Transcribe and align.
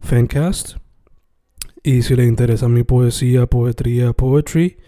Fancast. 0.00 0.76
Y 1.82 2.02
si 2.02 2.16
le 2.16 2.24
interesa 2.24 2.68
mi 2.68 2.82
poesía, 2.82 3.46
poetría, 3.46 4.12
poetry, 4.12 4.78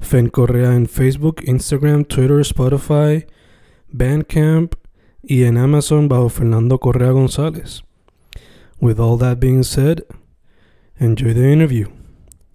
Fen 0.00 0.28
Correa 0.28 0.74
en 0.74 0.86
Facebook, 0.86 1.42
Instagram, 1.44 2.04
Twitter, 2.04 2.40
Spotify, 2.40 3.26
Bandcamp 3.88 4.74
y 5.22 5.44
en 5.44 5.58
Amazon 5.58 6.08
bajo 6.08 6.28
Fernando 6.28 6.78
Correa 6.78 7.10
González. 7.10 7.82
With 8.80 9.00
all 9.00 9.18
that 9.18 9.40
being 9.40 9.64
said, 9.64 10.04
enjoy 11.00 11.34
the 11.34 11.52
interview. 11.52 11.88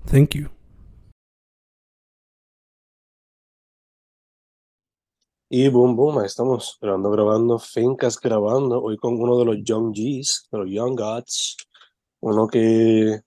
Thank 0.06 0.36
you. 0.36 0.50
Y 5.50 5.70
boom, 5.70 5.96
boom, 5.96 6.24
estamos 6.26 6.80
grabando, 6.82 7.12
grabando, 7.12 7.60
Fincas 7.60 8.20
grabando, 8.20 8.82
hoy 8.82 8.98
con 8.98 9.22
uno 9.22 9.38
de 9.38 9.46
los 9.46 9.58
Young 9.64 9.94
G's, 9.94 10.48
de 10.52 10.58
los 10.58 10.68
Young 10.68 10.96
Gods, 10.96 11.58
uno 12.24 12.48
que, 12.48 13.20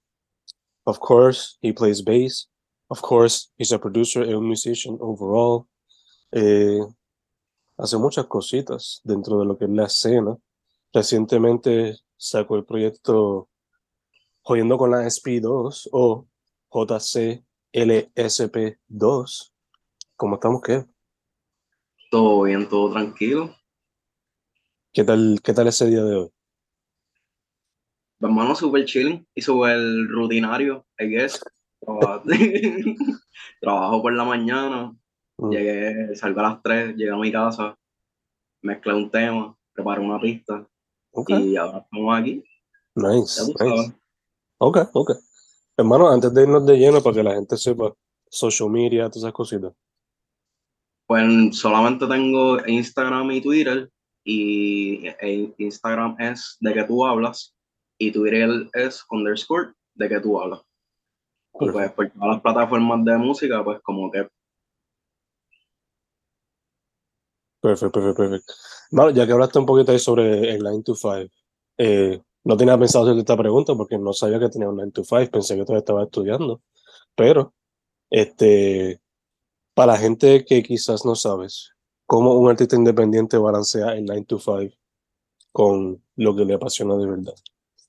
of 0.84 0.98
course, 0.98 1.58
he 1.61 1.72
plays 1.72 2.02
bass, 2.02 2.48
of 2.89 3.03
course, 3.03 3.53
he's 3.58 3.72
a 3.72 3.78
producer 3.78 4.22
and 4.22 4.33
a 4.33 4.41
musician 4.41 4.97
overall, 5.00 5.69
eh, 6.33 6.80
hace 7.77 7.98
muchas 7.98 8.25
cositas 8.27 9.03
dentro 9.05 9.38
de 9.38 9.44
lo 9.44 9.58
que 9.58 9.66
es 9.66 9.70
la 9.70 9.84
escena. 9.84 10.38
Recientemente 10.94 11.98
sacó 12.16 12.56
el 12.56 12.64
proyecto 12.64 13.50
Jodiendo 14.41 14.78
con 14.78 14.92
la 14.92 15.05
SP2 15.05 15.91
o 15.92 16.27
JCLSP2. 16.70 19.53
¿Cómo 20.16 20.36
estamos? 20.36 20.62
¿Qué? 20.62 20.86
Todo 22.10 22.42
bien, 22.42 22.66
todo 22.69 22.92
tranquilo. 22.92 23.55
¿Qué 24.92 25.05
tal, 25.05 25.41
qué 25.42 25.53
tal 25.53 25.66
ese 25.66 25.86
día 25.86 26.03
de 26.03 26.14
hoy? 26.14 26.31
Hermano, 28.20 28.55
súper 28.55 28.84
chilling 28.84 29.27
y 29.34 29.42
súper 29.42 29.78
rutinario, 30.09 30.86
I 30.98 31.06
guess. 31.06 31.41
Trabajo, 33.61 34.03
por 34.03 34.12
la 34.12 34.25
mañana, 34.25 34.97
Mm, 35.39 35.50
llegué, 35.50 36.17
salgo 36.17 36.41
a 36.41 36.42
las 36.44 36.62
3, 36.62 36.97
llegué 36.97 37.10
a 37.10 37.16
mi 37.16 37.31
casa, 37.31 37.76
mezclé 38.62 38.94
un 38.94 39.10
tema, 39.10 39.56
preparé 39.72 40.00
una 40.00 40.21
pista 40.21 40.66
y 41.28 41.56
ahora 41.56 41.78
estamos 41.78 42.19
aquí. 42.19 42.43
Nice, 42.94 43.43
nice. 43.60 43.94
Ok, 44.59 44.78
ok. 44.94 45.10
Hermano, 45.76 46.10
antes 46.10 46.32
de 46.32 46.43
irnos 46.43 46.65
de 46.65 46.78
lleno, 46.78 47.03
para 47.03 47.16
que 47.16 47.22
la 47.22 47.34
gente 47.34 47.56
sepa, 47.59 47.93
social 48.31 48.71
media, 48.71 49.05
todas 49.05 49.16
esas 49.19 49.32
cositas. 49.32 49.72
Pues 51.06 51.56
solamente 51.56 52.06
tengo 52.06 52.66
Instagram 52.66 53.31
y 53.32 53.41
Twitter 53.43 53.91
y 54.25 55.06
e- 55.21 55.55
Instagram 55.59 56.16
es 56.19 56.56
de 56.60 56.72
que 56.72 56.84
tú 56.84 57.05
hablas 57.06 57.55
y 57.98 58.12
Twitter 58.12 58.68
es 58.74 59.04
underscore 59.10 59.72
de 59.94 60.08
que 60.08 60.20
tú 60.20 60.40
hablas. 60.40 60.60
Pues 61.52 61.72
por 61.92 62.10
todas 62.10 62.28
las 62.28 62.40
plataformas 62.42 63.04
de 63.04 63.16
música, 63.16 63.64
pues 63.64 63.80
como 63.82 64.10
que 64.10 64.28
Perfecto, 67.66 68.00
perfecto, 68.00 68.22
perfecto. 68.22 68.52
Mano, 68.92 69.10
ya 69.10 69.26
que 69.26 69.32
hablaste 69.32 69.58
un 69.58 69.66
poquito 69.66 69.90
ahí 69.90 69.98
sobre 69.98 70.54
el 70.54 70.60
9 70.62 70.82
to 70.84 70.94
5, 70.94 71.28
eh, 71.78 72.20
no 72.44 72.56
tenía 72.56 72.78
pensado 72.78 73.04
hacerte 73.04 73.20
esta 73.20 73.36
pregunta 73.36 73.74
porque 73.74 73.98
no 73.98 74.12
sabía 74.12 74.38
que 74.38 74.48
tenía 74.48 74.68
un 74.68 74.76
9 74.76 74.92
to 74.92 75.02
5, 75.02 75.30
pensé 75.32 75.56
que 75.56 75.62
todavía 75.62 75.80
estaba 75.80 76.04
estudiando, 76.04 76.62
pero 77.16 77.54
este, 78.08 79.00
para 79.74 79.94
la 79.94 79.98
gente 79.98 80.44
que 80.44 80.62
quizás 80.62 81.04
no 81.04 81.16
sabes, 81.16 81.72
¿cómo 82.06 82.34
un 82.34 82.50
artista 82.50 82.76
independiente 82.76 83.36
balancea 83.36 83.96
el 83.96 84.04
9 84.04 84.24
to 84.28 84.38
5 84.38 84.76
con 85.50 86.02
lo 86.14 86.36
que 86.36 86.44
le 86.44 86.54
apasiona 86.54 86.96
de 86.96 87.06
verdad? 87.06 87.34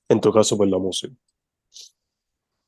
En 0.08 0.20
tu 0.20 0.32
caso, 0.32 0.56
pues 0.56 0.70
la 0.70 0.78
música. 0.78 1.14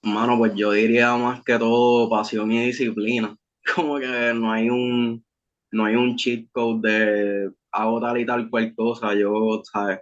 Mano, 0.02 0.38
pues 0.38 0.54
yo 0.54 0.72
diría 0.72 1.14
más 1.16 1.42
que 1.44 1.58
todo 1.58 2.08
pasión 2.08 2.50
y 2.52 2.66
disciplina. 2.66 3.36
Como 3.74 3.98
que 3.98 4.32
no 4.34 4.52
hay 4.52 4.70
un, 4.70 5.24
no 5.72 5.84
hay 5.84 5.94
un 5.96 6.16
cheat 6.16 6.46
code 6.52 6.88
de 6.88 7.50
hago 7.72 8.00
tal 8.00 8.18
y 8.18 8.26
tal 8.26 8.48
cual 8.50 8.74
cosa. 8.74 9.14
Yo, 9.14 9.62
¿sabes? 9.70 10.00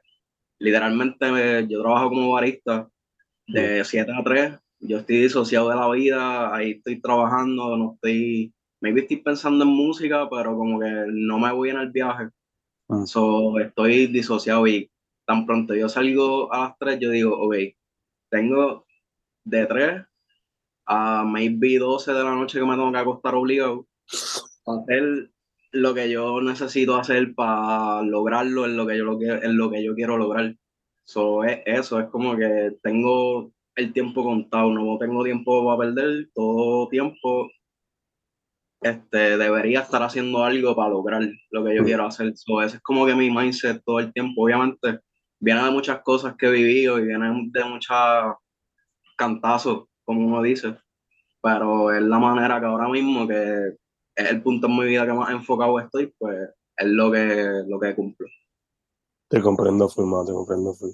Literalmente 0.61 1.31
me- 1.33 1.67
yo 1.69 1.83
trabajo 1.83 2.11
como 2.11 2.33
barista 2.33 2.89
de 3.47 3.85
7 3.85 4.13
a 4.13 4.23
3. 4.25 4.59
Yo 4.81 4.99
estoy 4.99 5.19
disociado 5.23 5.71
de 5.71 5.77
la 5.77 5.91
vida, 5.91 6.55
ahí 6.55 6.73
estoy 6.73 7.01
trabajando, 7.01 7.77
no 7.77 7.95
estoy, 7.95 8.53
maybe 8.81 9.03
estoy 9.03 9.19
pensando 9.19 9.65
en 9.65 9.71
música, 9.71 10.29
pero 10.31 10.57
como 10.57 10.81
que 10.81 10.89
no 11.09 11.39
me 11.39 11.53
voy 11.53 11.71
en 11.71 11.79
el 11.79 11.91
viaje. 11.91 12.29
Mm. 12.89 13.07
So, 13.07 13.59
estoy 13.61 14.07
disociado 14.09 14.67
y 14.67 14.91
tan 15.29 15.45
pronto 15.45 15.75
yo 15.75 15.91
salgo 15.91 16.51
a 16.55 16.61
las 16.61 16.79
3, 16.79 16.99
yo 17.01 17.11
digo, 17.11 17.39
ok, 17.39 17.55
tengo 18.31 18.87
de 19.45 19.67
3 19.67 20.03
a 20.87 21.25
maybe 21.25 21.79
12 21.79 22.15
de 22.15 22.25
la 22.25 22.35
noche 22.35 22.59
que 22.59 22.65
me 22.65 22.75
tengo 22.75 22.91
que 22.91 22.99
acostar 22.99 23.35
obligado 23.35 23.87
para 24.65 24.81
hacer 24.81 25.31
lo 25.73 25.93
que 25.93 26.09
yo 26.09 26.41
necesito 26.41 26.97
hacer 26.97 27.35
para 27.35 28.01
lograrlo 28.03 28.65
en 28.65 28.79
lo 28.79 28.87
que 28.87 28.97
yo, 28.97 29.05
lo 29.05 29.19
que, 29.19 29.27
en 29.27 29.59
lo 29.59 29.71
que 29.71 29.85
yo 29.85 29.95
quiero 29.95 30.17
lograr. 30.17 30.57
So, 31.05 31.45
es, 31.45 31.61
eso 31.67 32.01
es 32.01 32.07
como 32.09 32.35
que 32.39 32.73
tengo 32.83 33.53
el 33.77 33.93
tiempo 33.93 34.25
contado, 34.25 34.71
no 34.73 34.97
tengo 34.97 35.23
tiempo 35.25 35.67
para 35.67 35.91
perder, 35.91 36.31
todo 36.35 36.89
tiempo 36.89 37.51
este, 38.81 39.37
debería 39.37 39.81
estar 39.81 40.03
haciendo 40.03 40.43
algo 40.43 40.75
para 40.75 40.89
lograr 40.89 41.23
lo 41.51 41.65
que 41.65 41.77
yo 41.77 41.83
Mm. 41.83 41.85
quiero 41.85 42.07
hacer. 42.07 42.35
So, 42.35 42.63
ese 42.63 42.77
es 42.77 42.83
como 42.83 43.05
que 43.05 43.15
mi 43.15 43.31
mindset 43.31 43.83
todo 43.85 43.99
el 44.01 44.11
tiempo. 44.13 44.45
Obviamente, 44.45 45.01
viene 45.41 45.63
de 45.65 45.71
muchas 45.71 46.03
cosas 46.03 46.35
que 46.37 46.47
he 46.47 46.51
vivido 46.51 46.99
y 46.99 47.07
viene 47.07 47.51
de 47.53 47.65
muchos 47.65 47.97
cantazos, 49.17 49.85
como 50.05 50.27
uno 50.27 50.43
dice, 50.43 50.77
pero 51.43 51.93
es 51.93 52.03
la 52.03 52.19
manera 52.19 52.61
que 52.61 52.67
ahora 52.67 52.89
mismo, 52.89 53.27
que 53.27 53.77
es 54.15 54.31
el 54.31 54.43
punto 54.43 54.67
en 54.67 54.77
mi 54.77 54.85
vida 54.87 55.07
que 55.07 55.13
más 55.13 55.31
enfocado 55.31 55.79
estoy, 55.79 56.13
pues 56.19 56.51
es 56.77 56.87
lo 56.87 57.11
que, 57.11 57.63
lo 57.67 57.79
que 57.79 57.95
cumplo. 57.95 58.27
Te 59.29 59.41
comprendo 59.41 59.89
full, 59.89 60.07
mano, 60.07 60.25
te 60.25 60.33
comprendo 60.33 60.75
full. 60.75 60.91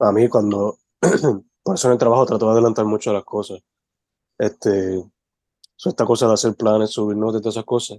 A 0.00 0.12
mí 0.12 0.28
cuando, 0.28 0.78
por 1.62 1.74
eso 1.74 1.88
en 1.88 1.92
el 1.92 1.98
trabajo 1.98 2.26
trato 2.26 2.46
de 2.46 2.52
adelantar 2.52 2.84
mucho 2.84 3.12
las 3.12 3.24
cosas. 3.24 3.60
Este, 4.38 5.02
esta 5.84 6.04
cosa 6.04 6.26
de 6.28 6.34
hacer 6.34 6.54
planes, 6.54 6.90
subir 6.90 7.16
notas 7.16 7.40
y 7.40 7.42
todas 7.42 7.56
esas 7.56 7.64
cosas. 7.64 7.98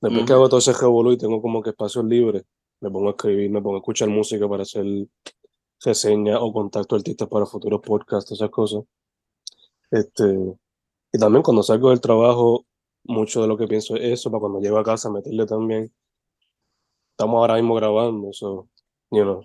Después 0.00 0.24
que 0.24 0.32
hago 0.32 0.48
todo 0.48 0.60
ese 0.60 0.72
revolú 0.72 1.12
y 1.12 1.18
tengo 1.18 1.42
como 1.42 1.60
que 1.60 1.70
espacios 1.70 2.04
libres, 2.04 2.44
me 2.80 2.90
pongo 2.90 3.08
a 3.08 3.10
escribir, 3.10 3.50
me 3.50 3.60
pongo 3.62 3.76
a 3.76 3.78
escuchar 3.78 4.08
música 4.08 4.48
para 4.48 4.62
hacer 4.62 4.84
reseñas 5.84 6.38
o 6.40 6.52
contacto 6.52 6.94
a 6.94 6.98
artistas 6.98 7.28
para 7.28 7.46
futuros 7.46 7.80
podcasts, 7.80 8.32
esas 8.32 8.50
cosas. 8.50 8.84
Este, 9.90 10.24
y 11.12 11.18
también 11.18 11.42
cuando 11.42 11.62
salgo 11.62 11.90
del 11.90 12.00
trabajo, 12.00 12.66
mucho 13.04 13.40
de 13.42 13.48
lo 13.48 13.56
que 13.56 13.66
pienso 13.66 13.96
es 13.96 14.20
eso, 14.20 14.30
para 14.30 14.40
cuando 14.40 14.60
llego 14.60 14.78
a 14.78 14.84
casa 14.84 15.10
meterle 15.10 15.46
también. 15.46 15.92
Estamos 17.12 17.38
ahora 17.38 17.54
mismo 17.54 17.74
grabando, 17.74 18.32
so, 18.32 18.68
you 19.10 19.22
know, 19.22 19.42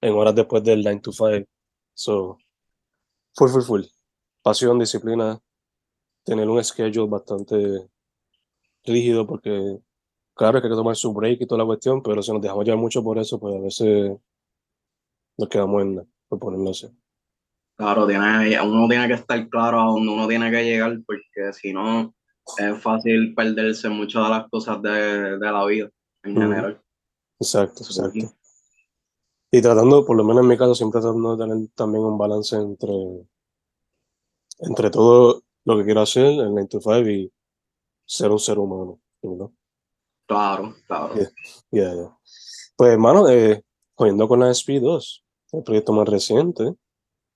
en 0.00 0.14
horas 0.14 0.34
después 0.34 0.62
del 0.62 0.82
9 0.82 1.00
to 1.00 1.12
5. 1.12 1.46
So, 1.94 2.38
full, 3.34 3.48
full, 3.50 3.62
full. 3.62 3.82
Pasión, 4.42 4.78
disciplina, 4.78 5.40
tener 6.24 6.48
un 6.48 6.62
schedule 6.62 7.08
bastante 7.08 7.88
rígido 8.84 9.26
porque, 9.26 9.78
claro, 10.36 10.60
que 10.60 10.66
hay 10.66 10.70
que 10.70 10.76
tomar 10.76 10.94
su 10.94 11.12
break 11.12 11.40
y 11.40 11.46
toda 11.46 11.60
la 11.60 11.66
cuestión, 11.66 12.02
pero 12.02 12.22
si 12.22 12.30
nos 12.30 12.42
dejamos 12.42 12.64
llevar 12.64 12.80
mucho 12.80 13.02
por 13.02 13.18
eso, 13.18 13.40
pues 13.40 13.56
a 13.56 13.60
veces 13.60 14.16
nos 15.38 15.48
quedamos 15.48 15.82
en 15.82 16.08
por 16.28 16.38
ponerlo 16.38 16.70
así. 16.70 16.88
Claro, 17.76 18.06
tiene, 18.06 18.60
uno 18.60 18.88
tiene 18.88 19.06
que 19.06 19.14
estar 19.14 19.48
claro 19.48 19.80
a 19.80 19.84
dónde 19.86 20.12
uno 20.12 20.28
tiene 20.28 20.50
que 20.50 20.64
llegar, 20.64 20.98
porque 21.06 21.52
si 21.52 21.72
no, 21.72 22.14
es 22.58 22.82
fácil 22.82 23.34
perderse 23.34 23.88
muchas 23.88 24.24
de 24.24 24.30
las 24.30 24.48
cosas 24.48 24.80
de, 24.82 25.38
de 25.38 25.52
la 25.52 25.64
vida 25.66 25.90
en 26.22 26.34
general. 26.34 26.82
Exacto, 27.38 27.82
exacto. 27.84 28.34
Y 29.50 29.62
tratando, 29.62 30.04
por 30.04 30.16
lo 30.16 30.24
menos 30.24 30.42
en 30.42 30.48
mi 30.48 30.56
caso, 30.56 30.74
siempre 30.74 31.00
tratando 31.00 31.36
de 31.36 31.44
tener 31.44 31.68
también 31.74 32.04
un 32.04 32.18
balance 32.18 32.56
entre, 32.56 32.94
entre 34.60 34.90
todo 34.90 35.42
lo 35.64 35.76
que 35.76 35.84
quiero 35.84 36.00
hacer, 36.00 36.26
el 36.26 36.52
9 36.52 36.68
to 36.68 36.80
5 36.80 37.08
y 37.08 37.32
ser 38.04 38.30
un 38.30 38.38
ser 38.38 38.58
humano, 38.58 39.00
¿no? 39.22 39.52
Claro, 40.26 40.74
claro. 40.86 41.14
Yeah. 41.14 41.30
Ya, 41.70 41.94
ya. 41.94 42.18
Pues, 42.76 42.92
hermano, 42.92 43.28
eh, 43.28 43.62
jodiendo 43.94 44.28
con 44.28 44.40
la 44.40 44.50
SP2, 44.50 45.24
el 45.52 45.62
proyecto 45.62 45.92
más 45.92 46.08
reciente, 46.08 46.74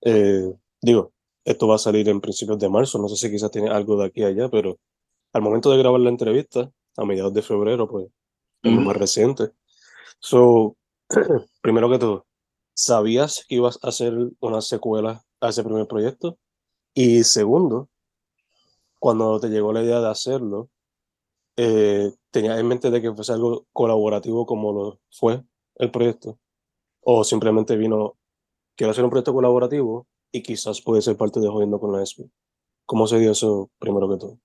eh, 0.01 0.53
digo, 0.81 1.13
esto 1.45 1.67
va 1.67 1.75
a 1.75 1.79
salir 1.79 2.07
en 2.09 2.21
principios 2.21 2.59
de 2.59 2.69
marzo, 2.69 2.99
no 2.99 3.07
sé 3.07 3.15
si 3.15 3.31
quizás 3.31 3.51
tiene 3.51 3.69
algo 3.69 3.97
de 3.97 4.05
aquí 4.05 4.23
a 4.23 4.27
allá, 4.27 4.49
pero 4.49 4.77
al 5.33 5.41
momento 5.41 5.71
de 5.71 5.77
grabar 5.77 6.01
la 6.01 6.09
entrevista, 6.09 6.69
a 6.97 7.05
mediados 7.05 7.33
de 7.33 7.41
febrero, 7.41 7.87
pues, 7.87 8.07
es 8.63 8.71
lo 8.73 8.81
más 8.81 8.97
reciente. 8.97 9.51
So, 10.19 10.75
primero 11.61 11.89
que 11.89 11.97
todo, 11.97 12.25
¿sabías 12.73 13.45
que 13.47 13.55
ibas 13.55 13.79
a 13.81 13.89
hacer 13.89 14.13
una 14.39 14.61
secuela 14.61 15.23
a 15.39 15.49
ese 15.49 15.63
primer 15.63 15.87
proyecto? 15.87 16.37
Y 16.93 17.23
segundo, 17.23 17.89
cuando 18.99 19.39
te 19.39 19.47
llegó 19.47 19.73
la 19.73 19.83
idea 19.83 20.01
de 20.01 20.09
hacerlo, 20.09 20.69
eh, 21.57 22.11
¿tenías 22.31 22.59
en 22.59 22.67
mente 22.67 22.89
de 22.89 23.01
que 23.01 23.13
fuese 23.13 23.33
algo 23.33 23.67
colaborativo 23.73 24.45
como 24.45 24.73
lo 24.73 24.99
fue 25.11 25.43
el 25.75 25.91
proyecto? 25.91 26.39
¿O 27.01 27.23
simplemente 27.23 27.75
vino, 27.75 28.17
quiero 28.75 28.91
hacer 28.91 29.03
un 29.03 29.09
proyecto 29.09 29.33
colaborativo 29.33 30.07
y 30.31 30.41
quizás 30.43 30.81
puede 30.81 31.01
ser 31.01 31.17
parte 31.17 31.39
de 31.39 31.49
Jodiendo 31.49 31.79
con 31.79 31.91
la 31.91 32.03
ESPI? 32.03 32.31
¿Cómo 32.85 33.07
se 33.07 33.19
dio 33.19 33.31
eso 33.31 33.69
primero 33.79 34.09
que 34.09 34.17
todo? 34.17 34.39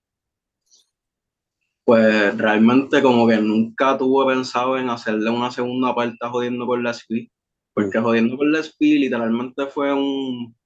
Pues 1.84 2.36
realmente 2.36 3.00
como 3.00 3.28
que 3.28 3.36
nunca 3.36 3.96
tuve 3.96 4.34
pensado 4.34 4.76
en 4.76 4.90
hacerle 4.90 5.30
una 5.30 5.50
segunda 5.50 5.94
parte 5.94 6.18
a 6.20 6.30
Jodiendo 6.30 6.66
con 6.66 6.82
la 6.82 6.90
SP, 6.90 7.30
porque 7.72 8.00
Jodiendo 8.00 8.36
con 8.36 8.50
la 8.50 8.58
SP 8.58 8.98
literalmente 8.98 9.66
fue 9.66 9.92
un, 9.92 10.56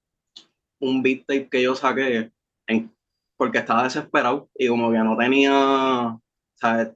un 0.80 1.02
beat 1.02 1.26
tape 1.26 1.48
que 1.50 1.62
yo 1.62 1.74
saqué 1.74 2.32
en, 2.66 2.94
porque 3.36 3.58
estaba 3.58 3.84
desesperado 3.84 4.50
y 4.54 4.68
como 4.68 4.90
que 4.90 4.98
no 4.98 5.16
tenía, 5.16 6.18
¿sabes? 6.60 6.92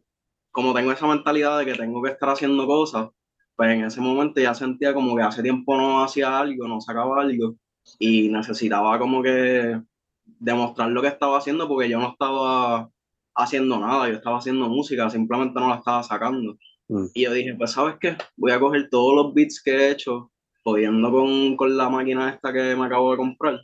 Como 0.50 0.74
tengo 0.74 0.92
esa 0.92 1.06
mentalidad 1.06 1.58
de 1.58 1.66
que 1.66 1.74
tengo 1.74 2.02
que 2.02 2.10
estar 2.10 2.28
haciendo 2.28 2.66
cosas, 2.66 3.08
pues 3.56 3.70
en 3.70 3.84
ese 3.84 4.00
momento 4.00 4.40
ya 4.40 4.54
sentía 4.54 4.94
como 4.94 5.16
que 5.16 5.22
hace 5.22 5.42
tiempo 5.42 5.76
no 5.76 6.02
hacía 6.02 6.38
algo, 6.38 6.68
no 6.68 6.80
sacaba 6.80 7.22
algo 7.22 7.56
y 7.98 8.28
necesitaba 8.28 8.98
como 8.98 9.22
que 9.22 9.80
demostrar 10.24 10.90
lo 10.90 11.02
que 11.02 11.08
estaba 11.08 11.38
haciendo 11.38 11.68
porque 11.68 11.88
yo 11.88 11.98
no 11.98 12.10
estaba 12.10 12.90
haciendo 13.34 13.78
nada, 13.78 14.08
yo 14.08 14.14
estaba 14.14 14.38
haciendo 14.38 14.68
música, 14.68 15.10
simplemente 15.10 15.58
no 15.60 15.68
la 15.68 15.76
estaba 15.76 16.02
sacando. 16.02 16.56
Mm. 16.88 17.06
Y 17.14 17.22
yo 17.24 17.32
dije, 17.32 17.54
pues 17.54 17.72
sabes 17.72 17.96
qué, 18.00 18.16
voy 18.36 18.52
a 18.52 18.60
coger 18.60 18.88
todos 18.90 19.14
los 19.14 19.34
beats 19.34 19.62
que 19.62 19.72
he 19.72 19.90
hecho, 19.90 20.30
jodiendo 20.62 21.10
con, 21.10 21.56
con 21.56 21.76
la 21.76 21.88
máquina 21.88 22.30
esta 22.30 22.52
que 22.52 22.76
me 22.76 22.86
acabo 22.86 23.10
de 23.12 23.16
comprar, 23.16 23.60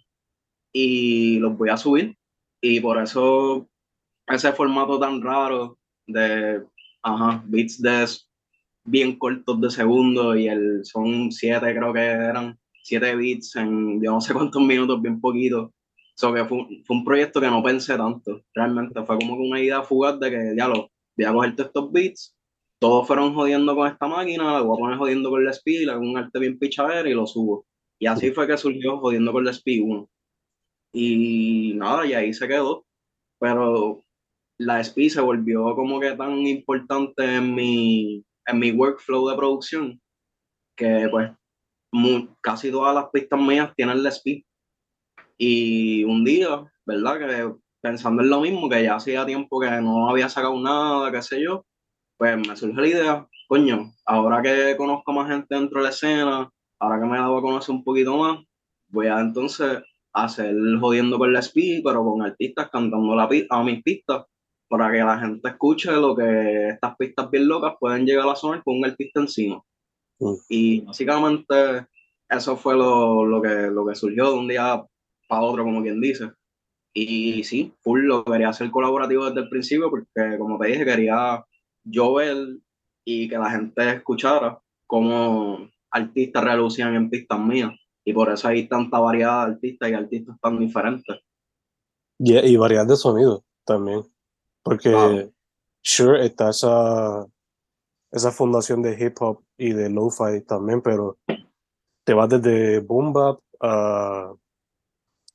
y 0.72 1.38
los 1.38 1.56
voy 1.56 1.70
a 1.70 1.76
subir. 1.76 2.16
Y 2.60 2.80
por 2.80 3.00
eso 3.00 3.68
ese 4.26 4.52
formato 4.52 4.98
tan 4.98 5.22
raro 5.22 5.78
de, 6.12 6.62
ajá, 7.02 7.42
beats 7.46 7.80
de 7.80 8.06
bien 8.84 9.18
cortos 9.18 9.60
de 9.60 9.70
segundo 9.70 10.36
y 10.36 10.48
el, 10.48 10.84
son 10.84 11.30
siete, 11.32 11.74
creo 11.74 11.92
que 11.92 12.00
eran 12.00 12.58
siete 12.82 13.14
beats 13.14 13.56
en 13.56 14.02
yo 14.02 14.12
no 14.12 14.20
sé 14.20 14.32
cuántos 14.34 14.62
minutos, 14.62 15.00
bien 15.02 15.20
poquito. 15.20 15.72
So 16.14 16.34
que 16.34 16.44
fue, 16.44 16.66
fue 16.84 16.96
un 16.96 17.04
proyecto 17.04 17.40
que 17.40 17.46
no 17.48 17.62
pensé 17.62 17.96
tanto, 17.96 18.42
realmente 18.54 19.02
fue 19.04 19.18
como 19.18 19.34
una 19.34 19.60
idea 19.60 19.82
fugaz 19.82 20.20
de 20.20 20.30
que 20.30 20.54
ya 20.56 20.68
lo 20.68 20.90
voy 21.16 21.26
a 21.26 21.32
coger 21.32 21.56
todos 21.56 21.68
estos 21.68 21.92
beats, 21.92 22.36
todos 22.80 23.06
fueron 23.06 23.34
jodiendo 23.34 23.76
con 23.76 23.88
esta 23.88 24.06
máquina, 24.06 24.52
la 24.54 24.62
voy 24.62 24.76
a 24.76 24.80
poner 24.80 24.98
jodiendo 24.98 25.30
con 25.30 25.44
la 25.44 25.52
SPI, 25.52 25.84
le 25.84 25.92
hago 25.92 26.00
un 26.00 26.16
arte 26.16 26.38
bien 26.38 26.58
pichadero 26.58 27.08
y 27.08 27.14
lo 27.14 27.26
subo. 27.26 27.66
Y 27.98 28.06
así 28.06 28.30
fue 28.30 28.46
que 28.46 28.56
surgió 28.56 28.98
jodiendo 28.98 29.32
con 29.32 29.44
la 29.44 29.52
SPI 29.52 29.80
1. 29.80 30.08
Y 30.94 31.74
nada, 31.76 32.06
y 32.06 32.14
ahí 32.14 32.32
se 32.32 32.48
quedó. 32.48 32.86
Pero 33.38 34.02
la 34.60 34.78
SPI 34.80 35.08
se 35.08 35.20
volvió 35.22 35.74
como 35.74 35.98
que 35.98 36.12
tan 36.12 36.46
importante 36.46 37.24
en 37.36 37.54
mi, 37.54 38.22
en 38.46 38.58
mi 38.58 38.72
workflow 38.72 39.30
de 39.30 39.36
producción 39.36 40.00
que 40.76 41.08
pues 41.10 41.30
mu- 41.92 42.28
casi 42.42 42.70
todas 42.70 42.94
las 42.94 43.06
pistas 43.10 43.40
mías 43.40 43.72
tienen 43.74 44.02
la 44.02 44.10
SPI. 44.10 44.44
Y 45.38 46.04
un 46.04 46.24
día, 46.24 46.62
¿verdad? 46.84 47.18
Que 47.18 47.54
pensando 47.80 48.22
en 48.22 48.28
lo 48.28 48.42
mismo, 48.42 48.68
que 48.68 48.82
ya 48.82 48.96
hacía 48.96 49.24
tiempo 49.24 49.58
que 49.60 49.70
no 49.80 50.10
había 50.10 50.28
sacado 50.28 50.60
nada, 50.60 51.10
qué 51.10 51.22
sé 51.22 51.42
yo, 51.42 51.64
pues 52.18 52.36
me 52.36 52.54
surgió 52.54 52.82
la 52.82 52.88
idea, 52.88 53.28
coño, 53.48 53.92
ahora 54.04 54.42
que 54.42 54.76
conozco 54.76 55.10
más 55.14 55.30
gente 55.30 55.54
dentro 55.54 55.78
de 55.80 55.84
la 55.84 55.90
escena, 55.90 56.50
ahora 56.78 57.00
que 57.00 57.06
me 57.06 57.16
he 57.16 57.20
dado 57.20 57.38
a 57.38 57.42
conocer 57.42 57.74
un 57.74 57.82
poquito 57.82 58.14
más, 58.18 58.44
voy 58.88 59.06
a 59.06 59.20
entonces 59.20 59.82
hacer 60.12 60.54
jodiendo 60.78 61.18
con 61.18 61.32
la 61.32 61.40
SPI, 61.40 61.82
pero 61.82 62.04
con 62.04 62.20
artistas 62.20 62.68
cantando 62.70 63.16
la 63.16 63.26
a 63.48 63.62
mis 63.62 63.82
pistas, 63.82 64.26
para 64.70 64.88
que 64.92 64.98
la 64.98 65.18
gente 65.18 65.48
escuche 65.48 65.90
lo 65.90 66.14
que 66.14 66.68
estas 66.68 66.96
pistas 66.96 67.28
bien 67.28 67.48
locas 67.48 67.74
pueden 67.80 68.06
llegar 68.06 68.28
a 68.28 68.36
sonar 68.36 68.62
con 68.62 68.76
un 68.76 68.84
artista 68.84 69.18
encima. 69.18 69.60
Mm. 70.20 70.34
Y 70.48 70.80
básicamente 70.82 71.88
eso 72.28 72.56
fue 72.56 72.76
lo, 72.76 73.26
lo, 73.26 73.42
que, 73.42 73.48
lo 73.48 73.84
que 73.84 73.96
surgió 73.96 74.30
de 74.30 74.38
un 74.38 74.46
día 74.46 74.80
para 75.28 75.42
otro, 75.42 75.64
como 75.64 75.82
quien 75.82 76.00
dice. 76.00 76.30
Y 76.94 77.42
sí, 77.42 77.74
full 77.80 78.02
lo 78.02 78.24
quería 78.24 78.50
hacer 78.50 78.70
colaborativo 78.70 79.26
desde 79.26 79.40
el 79.40 79.48
principio 79.48 79.90
porque, 79.90 80.38
como 80.38 80.56
te 80.56 80.68
dije, 80.68 80.84
quería 80.84 81.44
yo 81.82 82.14
ver 82.14 82.36
y 83.04 83.28
que 83.28 83.38
la 83.38 83.50
gente 83.50 83.90
escuchara 83.90 84.60
cómo 84.86 85.68
artistas 85.90 86.44
relucían 86.44 86.94
en 86.94 87.10
pistas 87.10 87.40
mías. 87.40 87.72
Y 88.04 88.12
por 88.12 88.30
eso 88.30 88.46
hay 88.46 88.68
tanta 88.68 89.00
variedad 89.00 89.46
de 89.46 89.52
artistas 89.54 89.90
y 89.90 89.94
artistas 89.94 90.36
tan 90.40 90.60
diferentes. 90.60 91.18
Y, 92.20 92.38
y 92.38 92.56
variedad 92.56 92.86
de 92.86 92.94
sonido 92.94 93.42
también. 93.64 94.04
Porque, 94.62 95.30
sure, 95.82 96.26
está 96.26 96.50
esa, 96.50 97.26
esa 98.10 98.30
fundación 98.30 98.82
de 98.82 98.96
hip 98.98 99.16
hop 99.20 99.42
y 99.56 99.72
de 99.72 99.88
lo-fi 99.90 100.42
también, 100.46 100.82
pero 100.82 101.18
te 102.04 102.14
vas 102.14 102.28
desde 102.28 102.80
boom 102.80 103.12
bap 103.12 103.40
a, 103.60 104.32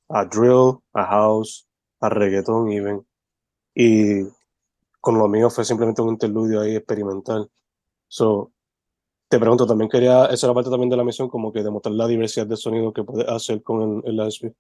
a 0.10 0.26
drill, 0.26 0.78
a 0.94 1.06
house, 1.06 1.68
a 2.00 2.10
reggaeton 2.10 2.72
even. 2.72 3.06
Y 3.74 4.24
con 5.02 5.18
lo 5.18 5.28
mío 5.28 5.50
fue 5.50 5.66
simplemente 5.66 6.02
un 6.02 6.10
interludio 6.10 6.62
ahí 6.62 6.76
experimental. 6.76 7.50
So, 8.08 8.52
te 9.28 9.40
pregunto, 9.40 9.66
también 9.66 9.90
quería, 9.90 10.26
esa 10.28 10.48
era 10.48 10.54
parte 10.54 10.70
también 10.70 10.90
de 10.90 10.98
la 10.98 11.04
misión, 11.04 11.30
como 11.30 11.52
que 11.52 11.64
demostrar 11.64 11.96
la 11.96 12.08
diversidad 12.08 12.48
de 12.48 12.58
sonido 12.58 12.94
que 12.94 13.04
puedes 13.04 13.28
hacer 13.28 13.62
con 13.64 14.04
el, 14.06 14.20
el. 14.20 14.56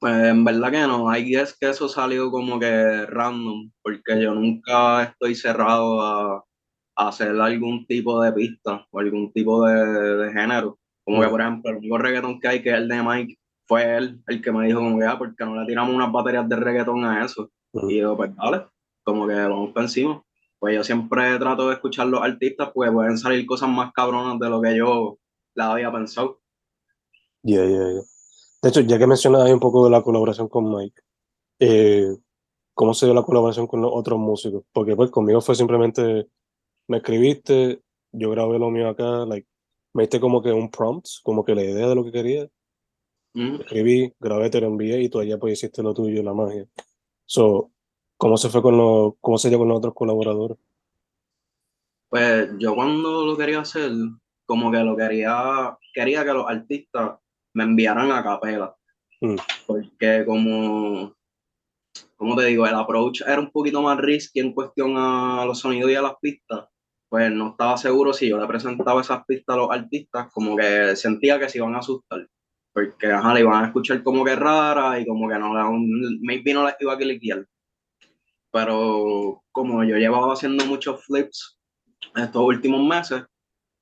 Pues 0.00 0.14
en 0.14 0.44
verdad 0.44 0.70
que 0.70 0.80
no, 0.80 1.10
hay 1.10 1.34
es 1.34 1.54
que 1.58 1.68
eso 1.68 1.86
salió 1.86 2.30
como 2.30 2.58
que 2.58 3.04
random, 3.04 3.70
porque 3.82 4.22
yo 4.22 4.34
nunca 4.34 5.02
estoy 5.02 5.34
cerrado 5.34 6.00
a, 6.00 6.44
a 6.96 7.08
hacer 7.08 7.38
algún 7.38 7.86
tipo 7.86 8.22
de 8.22 8.32
pista 8.32 8.86
o 8.90 8.98
algún 8.98 9.30
tipo 9.30 9.66
de, 9.66 9.74
de 10.16 10.32
género. 10.32 10.78
Como 11.04 11.20
que, 11.20 11.28
por 11.28 11.42
ejemplo, 11.42 11.70
el 11.70 11.76
único 11.76 11.98
reggaetón 11.98 12.40
que 12.40 12.48
hay, 12.48 12.62
que 12.62 12.70
es 12.70 12.76
el 12.76 12.88
de 12.88 13.02
Mike, 13.02 13.38
fue 13.68 13.96
él 13.98 14.22
el 14.26 14.40
que 14.40 14.50
me 14.50 14.66
dijo 14.66 14.78
como 14.78 14.98
que, 14.98 15.04
ah, 15.04 15.18
¿por 15.18 15.36
qué 15.36 15.44
no 15.44 15.60
le 15.60 15.66
tiramos 15.66 15.94
unas 15.94 16.10
baterías 16.10 16.48
de 16.48 16.56
reggaetón 16.56 17.04
a 17.04 17.22
eso? 17.22 17.50
Y 17.74 17.98
yo, 17.98 18.16
pues 18.16 18.34
dale, 18.36 18.64
como 19.02 19.28
que 19.28 19.34
vamos 19.34 19.72
para 19.72 19.84
encima. 19.84 20.22
Pues 20.58 20.74
yo 20.76 20.82
siempre 20.82 21.38
trato 21.38 21.68
de 21.68 21.74
escuchar 21.74 22.06
los 22.06 22.22
artistas, 22.22 22.70
pues 22.74 22.90
pueden 22.90 23.18
salir 23.18 23.44
cosas 23.44 23.68
más 23.68 23.92
cabronas 23.92 24.38
de 24.38 24.48
lo 24.48 24.62
que 24.62 24.76
yo 24.76 25.18
la 25.54 25.72
había 25.72 25.92
pensado. 25.92 26.40
Yeah, 27.42 27.66
yeah, 27.66 27.92
yeah. 27.92 28.09
De 28.62 28.68
hecho, 28.68 28.80
ya 28.80 28.98
que 28.98 29.06
mencionas 29.06 29.42
ahí 29.42 29.52
un 29.52 29.60
poco 29.60 29.84
de 29.84 29.90
la 29.90 30.02
colaboración 30.02 30.48
con 30.48 30.70
Mike, 30.70 31.00
eh, 31.60 32.16
¿cómo 32.74 32.92
se 32.94 33.06
dio 33.06 33.14
la 33.14 33.22
colaboración 33.22 33.66
con 33.66 33.80
los 33.80 33.90
otros 33.94 34.18
músicos? 34.18 34.64
Porque 34.72 34.94
pues 34.96 35.10
conmigo 35.10 35.40
fue 35.40 35.54
simplemente, 35.54 36.28
me 36.88 36.98
escribiste, 36.98 37.80
yo 38.12 38.30
grabé 38.30 38.58
lo 38.58 38.70
mío 38.70 38.88
acá, 38.88 39.24
like, 39.26 39.48
me 39.94 40.02
diste 40.02 40.20
como 40.20 40.42
que 40.42 40.52
un 40.52 40.70
prompt, 40.70 41.06
como 41.22 41.44
que 41.44 41.54
la 41.54 41.62
idea 41.62 41.88
de 41.88 41.94
lo 41.94 42.04
que 42.04 42.12
quería, 42.12 42.48
Mm. 43.32 43.60
escribí, 43.60 44.12
grabé, 44.18 44.50
te 44.50 44.60
lo 44.60 44.66
envié 44.66 45.00
y 45.00 45.08
tú 45.08 45.20
allá 45.20 45.38
pues 45.38 45.52
hiciste 45.52 45.84
lo 45.84 45.94
tuyo, 45.94 46.20
la 46.22 46.34
magia. 46.34 46.66
So, 47.26 47.70
¿cómo 48.16 48.36
se 48.36 48.48
fue 48.48 48.60
con 48.60 48.76
los, 48.76 49.12
cómo 49.20 49.38
se 49.38 49.48
dio 49.48 49.58
con 49.58 49.68
los 49.68 49.78
otros 49.78 49.94
colaboradores? 49.94 50.58
Pues 52.08 52.50
yo 52.58 52.74
cuando 52.74 53.24
lo 53.24 53.36
quería 53.36 53.60
hacer, 53.60 53.92
como 54.46 54.72
que 54.72 54.78
lo 54.78 54.96
quería, 54.96 55.78
quería 55.94 56.24
que 56.24 56.32
los 56.32 56.48
artistas 56.48 57.20
me 57.54 57.64
enviaran 57.64 58.10
a 58.12 58.22
capela. 58.22 58.74
Mm. 59.20 59.36
Porque 59.66 60.24
como, 60.26 61.14
como 62.16 62.36
te 62.36 62.46
digo, 62.46 62.66
el 62.66 62.74
approach 62.74 63.22
era 63.22 63.40
un 63.40 63.50
poquito 63.50 63.82
más 63.82 63.98
risky 63.98 64.40
en 64.40 64.52
cuestión 64.52 64.94
a 64.96 65.44
los 65.44 65.60
sonidos 65.60 65.90
y 65.90 65.94
a 65.94 66.02
las 66.02 66.14
pistas. 66.20 66.66
Pues 67.08 67.30
no 67.32 67.50
estaba 67.50 67.76
seguro 67.76 68.12
si 68.12 68.28
yo 68.28 68.38
le 68.38 68.46
presentaba 68.46 69.00
esas 69.00 69.24
pistas 69.26 69.54
a 69.54 69.58
los 69.58 69.70
artistas, 69.70 70.32
como 70.32 70.56
que 70.56 70.94
sentía 70.96 71.40
que 71.40 71.48
se 71.48 71.58
iban 71.58 71.74
a 71.74 71.78
asustar. 71.78 72.28
porque 72.72 73.08
ajá, 73.08 73.34
le 73.34 73.40
iban 73.40 73.64
a 73.64 73.66
escuchar 73.66 74.02
como 74.02 74.24
que 74.24 74.36
rara 74.36 75.00
y 75.00 75.06
como 75.06 75.28
que 75.28 75.38
no, 75.38 75.52
maybe 76.20 76.54
no 76.54 76.62
la 76.64 76.76
iba 76.78 76.92
a 76.92 76.98
cliquear. 76.98 77.46
Pero 78.52 79.42
como 79.52 79.84
yo 79.84 79.96
llevaba 79.96 80.32
haciendo 80.32 80.64
muchos 80.66 81.04
flips 81.04 81.58
estos 82.16 82.42
últimos 82.42 82.86
meses, 82.86 83.24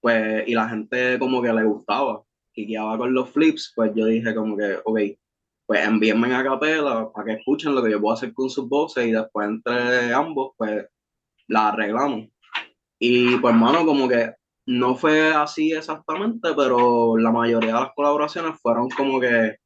pues, 0.00 0.46
y 0.46 0.54
la 0.54 0.68
gente 0.68 1.18
como 1.18 1.42
que 1.42 1.52
le 1.52 1.64
gustaba, 1.64 2.22
guiaba 2.66 2.98
con 2.98 3.14
los 3.14 3.30
flips, 3.30 3.72
pues 3.74 3.92
yo 3.94 4.06
dije 4.06 4.34
como 4.34 4.56
que, 4.56 4.78
ok, 4.84 5.00
pues 5.66 5.86
envíenme 5.86 6.34
a 6.34 6.42
capela 6.42 7.10
para 7.12 7.26
que 7.26 7.32
escuchen 7.40 7.74
lo 7.74 7.82
que 7.82 7.90
yo 7.90 8.00
puedo 8.00 8.14
hacer 8.14 8.32
con 8.32 8.48
sus 8.48 8.68
voces 8.68 9.06
y 9.06 9.12
después 9.12 9.48
entre 9.48 10.14
ambos, 10.14 10.52
pues 10.56 10.86
la 11.48 11.68
arreglamos. 11.68 12.28
Y 12.98 13.36
pues, 13.38 13.54
mano, 13.54 13.84
como 13.86 14.08
que 14.08 14.32
no 14.66 14.96
fue 14.96 15.32
así 15.34 15.72
exactamente, 15.72 16.50
pero 16.56 17.16
la 17.16 17.30
mayoría 17.30 17.74
de 17.74 17.80
las 17.80 17.94
colaboraciones 17.94 18.60
fueron 18.60 18.88
como 18.90 19.20
que, 19.20 19.56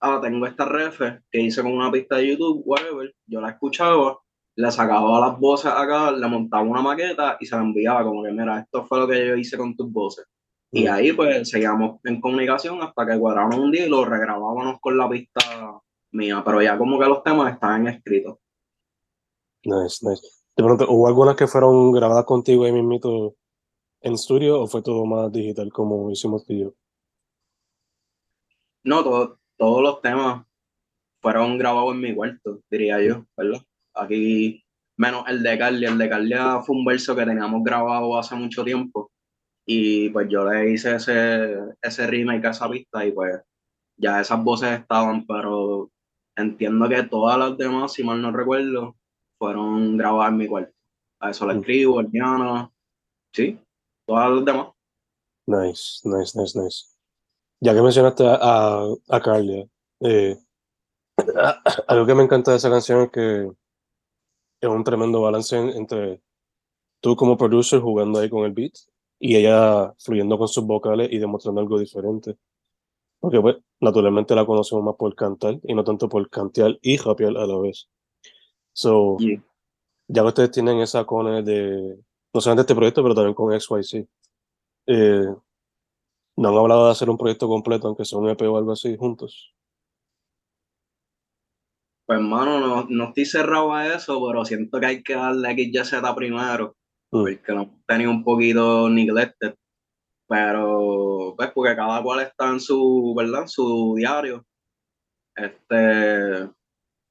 ah, 0.00 0.20
tengo 0.22 0.46
esta 0.46 0.64
ref 0.64 1.00
que 1.30 1.40
hice 1.40 1.62
con 1.62 1.72
una 1.72 1.90
pista 1.90 2.16
de 2.16 2.28
YouTube, 2.28 2.62
whatever, 2.64 3.14
yo 3.26 3.40
la 3.40 3.50
escuchaba, 3.50 4.18
le 4.56 4.70
sacaba 4.70 5.20
las 5.20 5.38
voces 5.38 5.70
acá, 5.72 6.12
le 6.12 6.26
montaba 6.28 6.62
una 6.62 6.82
maqueta 6.82 7.36
y 7.40 7.46
se 7.46 7.56
la 7.56 7.62
enviaba 7.62 8.04
como 8.04 8.22
que, 8.24 8.32
mira, 8.32 8.60
esto 8.60 8.84
fue 8.84 8.98
lo 8.98 9.08
que 9.08 9.26
yo 9.26 9.36
hice 9.36 9.56
con 9.56 9.76
tus 9.76 9.90
voces. 9.92 10.26
Y 10.72 10.86
ahí 10.86 11.12
pues 11.12 11.48
seguíamos 11.48 11.98
en 12.04 12.20
comunicación 12.20 12.80
hasta 12.80 13.04
que 13.06 13.18
cuadramos 13.18 13.58
un 13.58 13.72
día 13.72 13.86
y 13.86 13.88
lo 13.88 14.04
regrabábamos 14.04 14.78
con 14.80 14.96
la 14.96 15.08
pista 15.08 15.40
mía, 16.12 16.42
pero 16.44 16.62
ya 16.62 16.78
como 16.78 16.98
que 16.98 17.06
los 17.06 17.22
temas 17.24 17.52
estaban 17.52 17.88
escritos. 17.88 18.38
Nice, 19.64 20.06
nice. 20.08 20.22
De 20.56 20.64
pronto, 20.64 20.86
¿hubo 20.88 21.08
algunas 21.08 21.36
que 21.36 21.46
fueron 21.46 21.90
grabadas 21.92 22.24
contigo 22.24 22.64
ahí 22.64 22.72
mismito 22.72 23.34
en 24.00 24.14
estudio 24.14 24.62
o 24.62 24.66
fue 24.66 24.82
todo 24.82 25.04
más 25.06 25.30
digital 25.32 25.72
como 25.72 26.10
hicimos 26.10 26.44
tú 26.46 26.52
y 26.52 26.60
yo? 26.60 26.74
No, 28.84 29.02
todos 29.56 29.82
los 29.82 30.00
temas 30.00 30.46
fueron 31.20 31.58
grabados 31.58 31.94
en 31.94 32.00
mi 32.00 32.14
cuarto, 32.14 32.60
diría 32.70 33.02
yo, 33.02 33.26
¿verdad? 33.36 33.60
Aquí, 33.94 34.64
menos 34.96 35.24
el 35.28 35.42
de 35.42 35.58
Carly. 35.58 35.84
El 35.84 35.98
de 35.98 36.08
Carly 36.08 36.34
fue 36.64 36.76
un 36.76 36.84
verso 36.84 37.14
que 37.14 37.26
teníamos 37.26 37.62
grabado 37.64 38.16
hace 38.16 38.36
mucho 38.36 38.64
tiempo 38.64 39.10
y 39.72 40.10
pues 40.10 40.28
yo 40.28 40.44
le 40.50 40.72
hice 40.72 40.96
ese, 40.96 41.56
ese 41.80 42.06
remake 42.08 42.44
a 42.44 42.50
esa 42.50 42.68
pista 42.68 43.06
y 43.06 43.12
pues 43.12 43.40
ya 43.96 44.20
esas 44.20 44.42
voces 44.42 44.80
estaban, 44.80 45.24
pero 45.24 45.92
entiendo 46.34 46.88
que 46.88 47.04
todas 47.04 47.38
las 47.38 47.56
demás, 47.56 47.92
si 47.92 48.02
mal 48.02 48.20
no 48.20 48.32
recuerdo, 48.32 48.96
fueron 49.38 49.96
grabadas 49.96 50.32
en 50.32 50.38
mi 50.38 50.48
cuarto. 50.48 50.72
A 51.20 51.30
eso 51.30 51.46
le 51.46 51.54
mm. 51.54 51.58
escribo, 51.60 52.00
el 52.00 52.10
piano, 52.10 52.72
sí, 53.32 53.60
todas 54.08 54.32
las 54.32 54.44
demás. 54.44 54.68
Nice, 55.46 56.00
nice, 56.02 56.36
nice, 56.36 56.60
nice. 56.60 56.86
Ya 57.60 57.72
que 57.72 57.80
mencionaste 57.80 58.24
a, 58.26 58.86
a 59.08 59.20
Carly, 59.20 59.70
eh, 60.00 60.36
algo 61.86 62.06
que 62.06 62.14
me 62.16 62.24
encanta 62.24 62.50
de 62.50 62.56
esa 62.56 62.70
canción 62.70 63.02
es 63.02 63.10
que 63.12 63.52
es 64.62 64.68
un 64.68 64.82
tremendo 64.82 65.20
balance 65.20 65.56
entre 65.56 66.20
tú 67.00 67.14
como 67.14 67.36
producer 67.36 67.78
jugando 67.78 68.18
ahí 68.18 68.28
con 68.28 68.44
el 68.44 68.52
beat 68.52 68.72
y 69.20 69.36
ella 69.36 69.94
fluyendo 69.98 70.38
con 70.38 70.48
sus 70.48 70.64
vocales 70.64 71.08
y 71.12 71.18
demostrando 71.18 71.60
algo 71.60 71.78
diferente. 71.78 72.36
Porque 73.20 73.40
pues, 73.40 73.56
naturalmente 73.80 74.34
la 74.34 74.46
conocemos 74.46 74.82
más 74.82 74.96
por 74.96 75.14
cantar 75.14 75.60
y 75.62 75.74
no 75.74 75.84
tanto 75.84 76.08
por 76.08 76.28
cantear 76.30 76.78
y 76.80 76.96
rapear 76.96 77.36
a 77.36 77.46
la 77.46 77.58
vez. 77.58 77.88
So, 78.72 79.18
ya 80.08 80.22
que 80.22 80.28
ustedes 80.28 80.50
tienen 80.50 80.80
esa 80.80 81.04
cone 81.04 81.42
de, 81.42 81.98
no 82.32 82.40
solamente 82.40 82.62
este 82.62 82.74
proyecto, 82.74 83.02
pero 83.02 83.14
también 83.14 83.34
con 83.34 83.52
XYZ, 83.60 84.06
eh, 84.86 85.26
¿no 86.36 86.48
han 86.48 86.56
hablado 86.56 86.86
de 86.86 86.92
hacer 86.92 87.10
un 87.10 87.18
proyecto 87.18 87.46
completo, 87.46 87.88
aunque 87.88 88.06
sea 88.06 88.18
un 88.18 88.30
EP 88.30 88.40
o 88.48 88.56
algo 88.56 88.72
así, 88.72 88.96
juntos? 88.96 89.54
Pues, 92.06 92.18
hermano, 92.18 92.58
no, 92.58 92.86
no 92.88 93.08
estoy 93.08 93.26
cerrado 93.26 93.74
a 93.74 93.86
eso, 93.86 94.18
pero 94.26 94.46
siento 94.46 94.80
que 94.80 94.86
hay 94.86 95.02
que 95.02 95.14
darle 95.14 95.52
XYZ 95.52 96.00
primero. 96.16 96.74
Porque 97.10 97.52
no 97.52 97.82
tenido 97.86 98.10
un 98.10 98.24
poquito 98.24 98.88
neglected. 98.88 99.54
Pero, 100.28 101.34
pues, 101.36 101.50
porque 101.52 101.74
cada 101.76 102.02
cual 102.02 102.20
está 102.20 102.50
en 102.50 102.60
su, 102.60 103.14
¿verdad? 103.16 103.46
su 103.46 103.94
diario. 103.96 104.46
Este, 105.34 106.48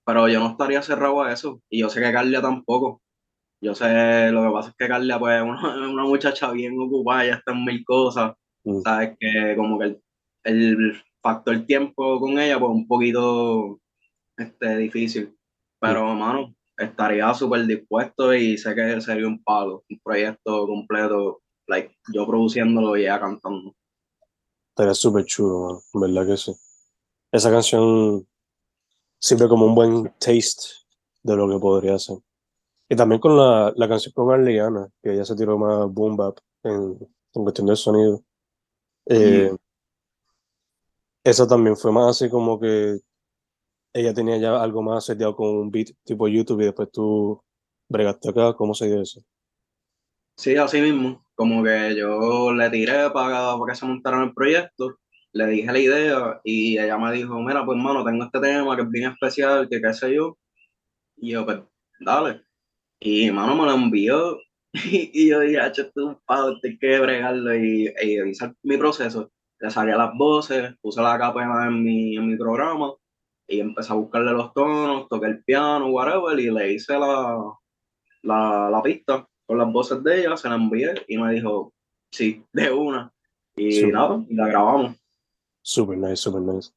pero 0.05 0.27
yo 0.29 0.39
no 0.39 0.51
estaría 0.51 0.81
cerrado 0.81 1.21
a 1.21 1.33
eso. 1.33 1.61
Y 1.69 1.81
yo 1.81 1.89
sé 1.89 2.01
que 2.01 2.13
Carlia 2.13 2.41
tampoco. 2.41 3.01
Yo 3.61 3.75
sé, 3.75 4.31
lo 4.31 4.43
que 4.43 4.51
pasa 4.51 4.69
es 4.69 4.75
que 4.77 4.87
Carlia, 4.87 5.19
pues, 5.19 5.35
es 5.37 5.43
una, 5.43 5.89
una, 5.89 6.03
muchacha 6.03 6.51
bien 6.51 6.79
ocupada, 6.79 7.25
ya 7.25 7.33
está 7.35 7.51
en 7.51 7.65
mil 7.65 7.83
cosas. 7.83 8.33
Mm. 8.63 8.81
Sabes 8.81 9.17
que 9.19 9.55
como 9.57 9.79
que 9.79 9.85
el, 9.85 10.01
el 10.43 11.03
factor 11.21 11.59
tiempo 11.65 12.19
con 12.21 12.39
ella, 12.39 12.59
pues, 12.59 12.71
un 12.71 12.87
poquito 12.87 13.79
este, 14.37 14.77
difícil. 14.77 15.35
Pero, 15.79 16.13
mano, 16.15 16.55
estaría 16.79 17.33
súper 17.33 17.65
dispuesto 17.67 18.33
y 18.33 18.57
sé 18.57 18.73
que 18.73 19.01
sería 19.01 19.27
un 19.27 19.43
palo, 19.43 19.83
un 19.89 19.99
proyecto 19.99 20.65
completo, 20.65 21.41
like, 21.67 21.95
yo 22.13 22.25
produciéndolo 22.25 22.97
y 22.97 23.01
ella 23.01 23.19
cantando. 23.19 23.75
Estaría 24.69 24.93
súper 24.93 25.25
chulo, 25.25 25.81
¿verdad 25.93 26.25
que 26.25 26.37
sí? 26.37 26.53
Esa 27.31 27.51
canción 27.51 28.25
sirve 29.19 29.47
como 29.47 29.65
un 29.65 29.75
buen 29.75 30.13
taste 30.19 30.63
de 31.21 31.35
lo 31.35 31.49
que 31.49 31.59
podría 31.59 31.99
ser. 31.99 32.17
Y 32.89 32.95
también 32.95 33.21
con 33.21 33.37
la, 33.37 33.71
la 33.75 33.87
canción 33.87 34.13
con 34.13 34.33
Arleana, 34.33 34.89
que 35.03 35.13
ella 35.13 35.25
se 35.25 35.35
tiró 35.35 35.57
más 35.57 35.91
boom 35.93 36.15
bap 36.15 36.39
en, 36.63 36.97
en 37.33 37.43
cuestión 37.43 37.67
del 37.67 37.77
sonido. 37.77 38.23
Eh, 39.05 39.51
Eso 41.23 41.45
también 41.45 41.75
fue 41.75 41.91
más 41.91 42.15
así 42.15 42.29
como 42.29 42.59
que 42.59 42.99
ella 43.93 44.13
tenía 44.13 44.37
ya 44.37 44.61
algo 44.61 44.81
más 44.81 45.05
seteado 45.05 45.35
con 45.35 45.47
un 45.47 45.71
beat 45.71 45.89
tipo 46.03 46.27
YouTube 46.27 46.61
y 46.61 46.65
después 46.65 46.89
tú 46.91 47.41
bregaste 47.87 48.29
acá, 48.29 48.53
¿cómo 48.53 48.73
se 48.73 48.87
dio 48.87 49.01
eso? 49.01 49.21
Sí, 50.37 50.55
así 50.55 50.79
mismo, 50.79 51.25
como 51.35 51.63
que 51.63 51.95
yo 51.97 52.53
le 52.53 52.69
tiré 52.69 53.09
para, 53.11 53.57
para 53.57 53.73
que 53.73 53.75
se 53.75 53.85
montara 53.85 54.23
el 54.23 54.33
proyecto, 54.33 54.97
le 55.33 55.47
dije 55.47 55.71
la 55.71 55.79
idea 55.79 56.41
y 56.43 56.77
ella 56.77 56.97
me 56.97 57.11
dijo, 57.11 57.39
mira, 57.41 57.65
pues 57.65 57.77
hermano, 57.77 58.05
tengo 58.05 58.23
este 58.23 58.39
tema 58.39 58.75
que 58.75 58.83
es 58.83 58.89
bien 58.89 59.11
especial, 59.11 59.67
que 59.69 59.81
qué 59.81 59.93
sé 59.93 60.15
yo, 60.15 60.37
y 61.17 61.31
yo, 61.31 61.45
pues, 61.45 61.59
dale. 61.99 62.41
Y 62.99 63.27
hermano 63.27 63.55
me 63.55 63.65
lo 63.65 63.73
envió 63.73 64.37
y, 64.73 65.29
yo 65.29 65.41
dije, 65.41 65.65
hecho 65.65 65.91
tú 65.91 66.09
un 66.09 66.19
palo, 66.25 66.59
tengo 66.61 66.77
que 66.79 66.99
bregarlo 66.99 67.55
y, 67.55 67.93
y 68.01 68.29
hice 68.29 68.53
mi 68.63 68.77
proceso. 68.77 69.31
Le 69.59 69.69
salía 69.71 69.97
las 69.97 70.13
voces, 70.17 70.73
puse 70.81 71.01
la 71.01 71.17
capa 71.17 71.43
en 71.67 71.83
mi, 71.83 72.15
en 72.15 72.27
mi 72.27 72.37
programa 72.37 72.93
y 73.49 73.59
empecé 73.59 73.91
a 73.91 73.95
buscarle 73.95 74.31
los 74.31 74.53
tonos, 74.53 75.07
toqué 75.09 75.25
el 75.25 75.43
piano, 75.43 75.87
whatever, 75.87 76.39
y 76.39 76.51
le 76.51 76.73
hice 76.73 76.97
la, 76.97 77.51
la, 78.21 78.69
la 78.69 78.81
pista 78.83 79.27
con 79.45 79.57
las 79.57 79.71
voces 79.73 80.03
de 80.03 80.19
ella, 80.19 80.37
se 80.37 80.47
la 80.47 80.55
envié 80.55 80.93
y 81.07 81.17
me 81.17 81.33
dijo, 81.33 81.73
sí, 82.11 82.45
de 82.53 82.71
una. 82.71 83.11
Y 83.55 83.87
nada, 83.87 84.23
y 84.29 84.35
la 84.35 84.47
grabamos. 84.47 84.95
Super 85.61 85.97
nice, 85.97 86.17
super 86.17 86.41
nice. 86.41 86.71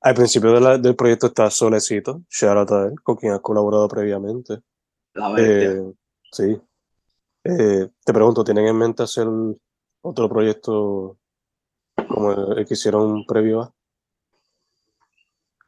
Al 0.00 0.14
principio 0.14 0.52
de 0.52 0.60
la, 0.60 0.78
del 0.78 0.94
proyecto 0.96 1.26
está 1.26 1.50
Solecito, 1.50 2.22
shout 2.30 2.70
out 2.70 2.94
con 3.02 3.16
quien 3.16 3.32
has 3.32 3.40
colaborado 3.40 3.88
previamente. 3.88 4.60
La 5.14 5.34
eh, 5.36 5.92
sí. 6.30 6.56
Eh, 7.44 7.88
te 8.04 8.12
pregunto, 8.12 8.44
¿tienen 8.44 8.68
en 8.68 8.78
mente 8.78 9.02
hacer 9.02 9.26
otro 10.00 10.28
proyecto 10.28 11.18
como 12.08 12.32
el 12.54 12.64
que 12.64 12.74
hicieron 12.74 13.26
previo 13.26 13.62
a? 13.62 13.74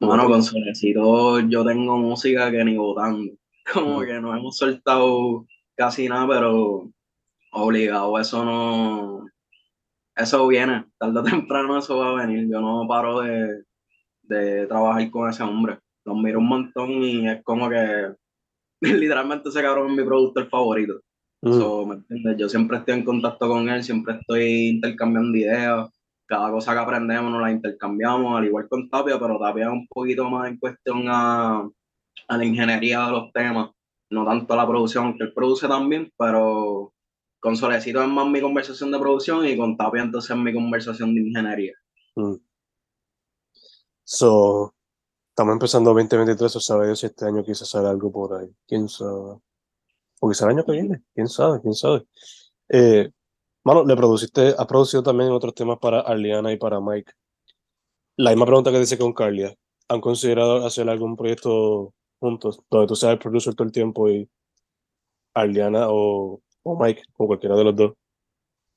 Bueno, 0.00 0.26
con 0.26 0.42
Solecito 0.42 1.40
yo 1.40 1.64
tengo 1.64 1.96
música 1.98 2.50
que 2.50 2.64
ni 2.64 2.76
votando. 2.76 3.32
Como 3.72 4.00
que 4.00 4.20
no 4.20 4.36
hemos 4.36 4.56
soltado 4.56 5.46
casi 5.76 6.08
nada, 6.08 6.26
pero 6.28 6.90
obligado, 7.52 8.18
eso 8.18 8.44
no. 8.44 9.26
Eso 10.16 10.46
viene, 10.46 10.86
tarde 10.98 11.18
o 11.18 11.22
temprano 11.22 11.78
eso 11.78 11.98
va 11.98 12.10
a 12.10 12.26
venir. 12.26 12.48
Yo 12.50 12.60
no 12.60 12.86
paro 12.86 13.20
de, 13.20 13.64
de 14.22 14.66
trabajar 14.66 15.10
con 15.10 15.28
ese 15.28 15.42
hombre. 15.42 15.78
Lo 16.04 16.14
miro 16.14 16.38
un 16.38 16.48
montón 16.48 16.90
y 17.02 17.28
es 17.28 17.42
como 17.42 17.68
que 17.68 18.14
literalmente 18.80 19.48
ese 19.48 19.62
cabrón 19.62 19.90
es 19.90 19.96
mi 19.96 20.04
productor 20.04 20.48
favorito. 20.48 21.00
Mm. 21.42 22.36
Yo 22.36 22.48
siempre 22.48 22.78
estoy 22.78 22.94
en 22.94 23.04
contacto 23.04 23.48
con 23.48 23.68
él, 23.68 23.82
siempre 23.82 24.14
estoy 24.14 24.68
intercambiando 24.68 25.36
ideas 25.36 25.90
cada 26.26 26.50
cosa 26.50 26.72
que 26.72 26.78
aprendemos 26.78 27.30
nos 27.30 27.42
la 27.42 27.50
intercambiamos, 27.50 28.36
al 28.36 28.46
igual 28.46 28.68
con 28.68 28.88
Tapia, 28.88 29.18
pero 29.18 29.38
Tapia 29.38 29.64
es 29.64 29.70
un 29.70 29.86
poquito 29.86 30.28
más 30.30 30.48
en 30.48 30.58
cuestión 30.58 31.04
a, 31.08 31.68
la 32.28 32.44
ingeniería 32.44 33.06
de 33.06 33.12
los 33.12 33.32
temas, 33.32 33.70
no 34.10 34.24
tanto 34.24 34.54
a 34.54 34.56
la 34.56 34.66
producción, 34.66 35.16
que 35.16 35.24
él 35.24 35.34
produce 35.34 35.68
también, 35.68 36.12
pero 36.16 36.92
con 37.40 37.56
Solecito 37.56 38.02
es 38.02 38.08
más 38.08 38.26
mi 38.26 38.40
conversación 38.40 38.90
de 38.90 38.98
producción 38.98 39.46
y 39.46 39.56
con 39.56 39.76
Tapia 39.76 40.02
entonces 40.02 40.30
es 40.30 40.36
mi 40.36 40.52
conversación 40.52 41.14
de 41.14 41.20
ingeniería. 41.20 41.74
Mm. 42.16 42.36
So, 44.04 44.74
estamos 45.30 45.52
empezando 45.52 45.90
2023, 45.90 46.56
o 46.56 46.60
sabe 46.60 46.96
si 46.96 47.06
este 47.06 47.26
año 47.26 47.42
quizás 47.44 47.68
sale 47.68 47.88
algo 47.88 48.12
por 48.12 48.38
ahí, 48.38 48.48
quién 48.66 48.88
sabe. 48.88 49.40
O 50.20 50.28
quizás 50.28 50.42
el 50.42 50.50
año 50.50 50.64
que 50.64 50.72
viene, 50.72 51.02
quién 51.14 51.28
sabe, 51.28 51.60
quién 51.60 51.74
sabe. 51.74 52.06
Eh, 52.68 53.10
Mano, 53.64 53.82
le 53.82 53.96
produciste, 53.96 54.54
has 54.58 54.66
producido 54.66 55.02
también 55.02 55.30
otros 55.30 55.54
temas 55.54 55.78
para 55.78 56.00
Arliana 56.00 56.52
y 56.52 56.58
para 56.58 56.80
Mike. 56.80 57.12
La 58.16 58.30
misma 58.30 58.44
pregunta 58.44 58.70
que 58.70 58.78
dice 58.78 58.98
con 58.98 59.14
Carlia. 59.14 59.54
¿Han 59.88 60.02
considerado 60.02 60.66
hacer 60.66 60.86
algún 60.86 61.16
proyecto 61.16 61.94
juntos 62.20 62.60
donde 62.70 62.86
tú 62.86 62.94
seas 62.94 63.14
el 63.14 63.18
producer 63.18 63.54
todo 63.54 63.66
el 63.66 63.72
tiempo 63.72 64.10
y 64.10 64.28
Arliana 65.32 65.86
o, 65.88 66.42
o 66.62 66.78
Mike, 66.78 67.04
o 67.16 67.26
cualquiera 67.26 67.56
de 67.56 67.64
los 67.64 67.74
dos, 67.74 67.92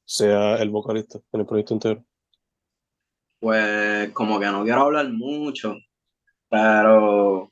sea 0.05 0.55
el 0.55 0.69
vocalista 0.69 1.19
en 1.33 1.41
el 1.41 1.45
proyecto 1.45 1.73
entero? 1.73 2.05
Pues 3.41 4.09
como 4.13 4.39
que 4.39 4.45
no 4.45 4.63
quiero 4.63 4.83
hablar 4.83 5.09
mucho, 5.11 5.75
pero 6.49 7.51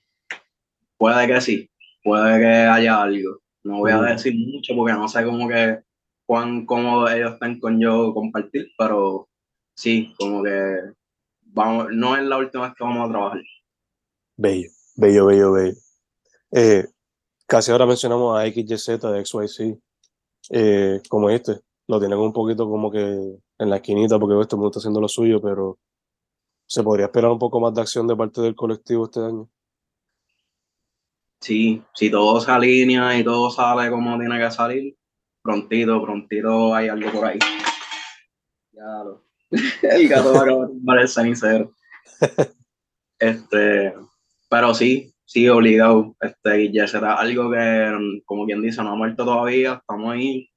puede 0.98 1.28
que 1.28 1.42
sí, 1.42 1.70
puede 2.02 2.40
que 2.40 2.48
haya 2.48 3.02
algo. 3.02 3.40
No 3.64 3.80
voy 3.80 3.92
a 3.92 4.02
decir 4.02 4.34
mucho 4.36 4.74
porque 4.74 4.94
no 4.94 5.10
sé 5.10 5.26
cómo 5.26 5.50
que 5.50 5.85
cuán 6.26 6.66
cómodos 6.66 7.12
ellos 7.12 7.34
están 7.34 7.60
con 7.60 7.80
yo 7.80 8.14
compartir, 8.14 8.68
pero 8.78 9.28
sí, 9.76 10.14
como 10.18 10.44
que 10.44 10.78
vamos, 11.42 11.88
no 11.92 12.16
es 12.16 12.24
la 12.24 12.38
última 12.38 12.66
vez 12.66 12.76
que 12.76 12.84
vamos 12.84 13.08
a 13.08 13.12
trabajar. 13.12 13.42
Bello, 14.38 14.70
bello, 14.96 15.26
bello, 15.26 15.52
bello. 15.54 15.74
Eh, 16.52 16.86
casi 17.48 17.72
ahora 17.72 17.86
mencionamos 17.86 18.38
a 18.38 18.46
XYZ 18.46 19.00
de 19.02 19.26
XYZ, 19.26 19.78
eh, 20.52 21.02
como 21.10 21.30
este. 21.30 21.60
Lo 21.88 22.00
tienen 22.00 22.18
un 22.18 22.34
poquito 22.34 22.68
como 22.68 22.92
que 22.92 23.00
en 23.00 23.70
la 23.70 23.78
esquinita 23.78 24.20
porque 24.20 24.40
este 24.42 24.56
mundo 24.56 24.70
está 24.70 24.80
haciendo 24.80 25.00
lo 25.00 25.08
suyo, 25.08 25.42
pero 25.42 25.78
se 26.66 26.84
podría 26.84 27.06
esperar 27.06 27.32
un 27.32 27.40
poco 27.40 27.60
más 27.60 27.74
de 27.74 27.82
acción 27.82 28.08
de 28.08 28.16
parte 28.16 28.42
del 28.42 28.56
colectivo 28.56 29.06
este 29.06 29.20
año. 29.20 29.50
Sí, 31.40 31.84
si 31.94 32.10
todo 32.10 32.42
se 32.42 32.52
alinea 32.52 33.18
y 33.20 33.24
todo 33.24 33.52
sale 33.52 33.90
como 33.92 34.18
tiene 34.18 34.40
que 34.40 34.50
salir, 34.50 34.98
prontito, 35.46 36.02
prontito 36.02 36.74
hay 36.74 36.88
algo 36.90 37.12
por 37.12 37.26
ahí. 37.26 37.40
Ya 38.72 39.04
lo. 39.04 39.24
El 39.84 40.10
gato 40.10 40.34
va 40.34 40.40
a 40.40 40.44
acabar 40.44 41.00
el 41.00 41.08
cenicero. 41.08 41.72
Este, 43.18 43.94
pero 44.50 44.74
sí, 44.74 45.14
sí, 45.24 45.48
obligado. 45.48 46.18
Este, 46.20 46.70
ya 46.74 46.86
será 46.86 47.16
algo 47.16 47.50
que, 47.50 48.22
como 48.26 48.46
quien 48.46 48.62
dice, 48.62 48.84
no 48.84 48.92
ha 48.92 48.96
muerto 48.96 49.24
todavía, 49.24 49.76
estamos 49.76 50.14
ahí. 50.14 50.50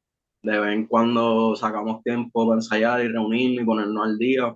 De 0.43 0.59
vez 0.59 0.75
en 0.75 0.87
cuando 0.87 1.55
sacamos 1.55 2.03
tiempo 2.03 2.47
para 2.47 2.59
ensayar 2.59 3.01
y 3.05 3.09
reunirnos 3.09 3.63
y 3.63 3.65
ponernos 3.65 4.07
al 4.07 4.19
día. 4.19 4.55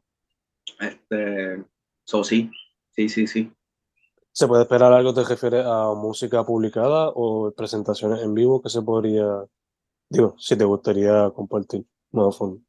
Este, 0.81 1.65
eso 2.05 2.25
sí, 2.25 2.51
sí, 2.91 3.09
sí, 3.09 3.29
sí. 3.29 3.53
¿Se 4.33 4.49
puede 4.49 4.62
esperar 4.62 4.93
algo 4.93 5.15
te 5.15 5.23
refiere 5.23 5.62
a 5.65 5.95
música 5.95 6.45
publicada 6.45 7.11
o 7.15 7.53
presentaciones 7.53 8.21
en 8.23 8.35
vivo 8.35 8.61
que 8.61 8.69
se 8.69 8.83
podría, 8.83 9.45
digo, 10.12 10.35
si 10.38 10.57
te 10.57 10.64
gustaría 10.64 11.31
compartir? 11.31 11.87
No, 12.11 12.31
fondo. 12.31 12.61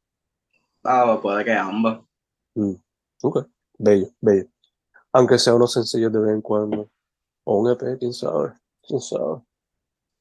Ah, 0.82 1.18
puede 1.20 1.44
que 1.44 1.52
ambas. 1.52 2.00
Mm. 2.54 2.74
Ok, 3.22 3.46
bello, 3.78 4.08
bello. 4.20 4.46
Aunque 5.12 5.38
sea 5.38 5.54
unos 5.54 5.72
sencillos 5.72 6.12
de 6.12 6.18
vez 6.18 6.32
en 6.32 6.42
cuando. 6.42 6.90
O 7.44 7.58
un 7.58 7.70
EP, 7.70 7.98
quién 7.98 8.12
sabe, 8.12 8.54
quién 8.82 9.00
sabe. 9.00 9.42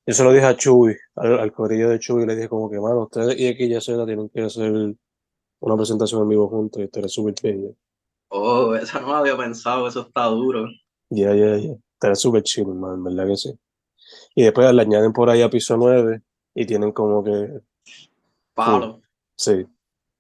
Yo 0.06 0.14
se 0.14 0.24
lo 0.24 0.34
dije 0.34 0.46
a 0.46 0.58
Chuy, 0.58 0.98
al, 1.16 1.40
al 1.40 1.54
corillo 1.54 1.90
de 1.90 2.00
Chuy, 2.00 2.26
le 2.26 2.36
dije 2.36 2.50
como 2.50 2.70
que, 2.70 2.78
mano, 2.80 3.04
ustedes 3.04 3.40
y 3.40 3.54
XYZ 3.54 4.06
tienen 4.06 4.30
que 4.30 4.42
hacer 4.42 4.74
una 5.62 5.78
presentación 5.78 6.24
en 6.24 6.30
vivo 6.30 6.50
juntos 6.50 6.82
y 6.82 6.86
estaría 6.86 7.08
súper 7.08 7.36
bello. 7.42 7.76
Oh, 8.28 8.76
eso 8.76 9.00
no 9.00 9.08
lo 9.08 9.16
había 9.16 9.38
pensado, 9.38 9.88
eso 9.88 10.02
está 10.02 10.26
duro. 10.26 10.66
Ya, 11.10 11.34
ya, 11.34 11.56
ya. 11.56 11.76
Estaría 11.94 12.16
súper 12.16 12.44
chido, 12.44 12.74
man, 12.74 13.02
¿verdad 13.02 13.28
que 13.28 13.38
sí? 13.38 13.58
Y 14.36 14.44
después 14.44 14.74
le 14.74 14.82
añaden 14.82 15.14
por 15.14 15.30
ahí 15.30 15.42
a 15.42 15.50
piso 15.50 15.78
9 15.78 16.22
y 16.56 16.66
tienen 16.66 16.92
como 16.92 17.24
que, 17.24 17.62
Palo. 18.54 19.02
sí, 19.36 19.66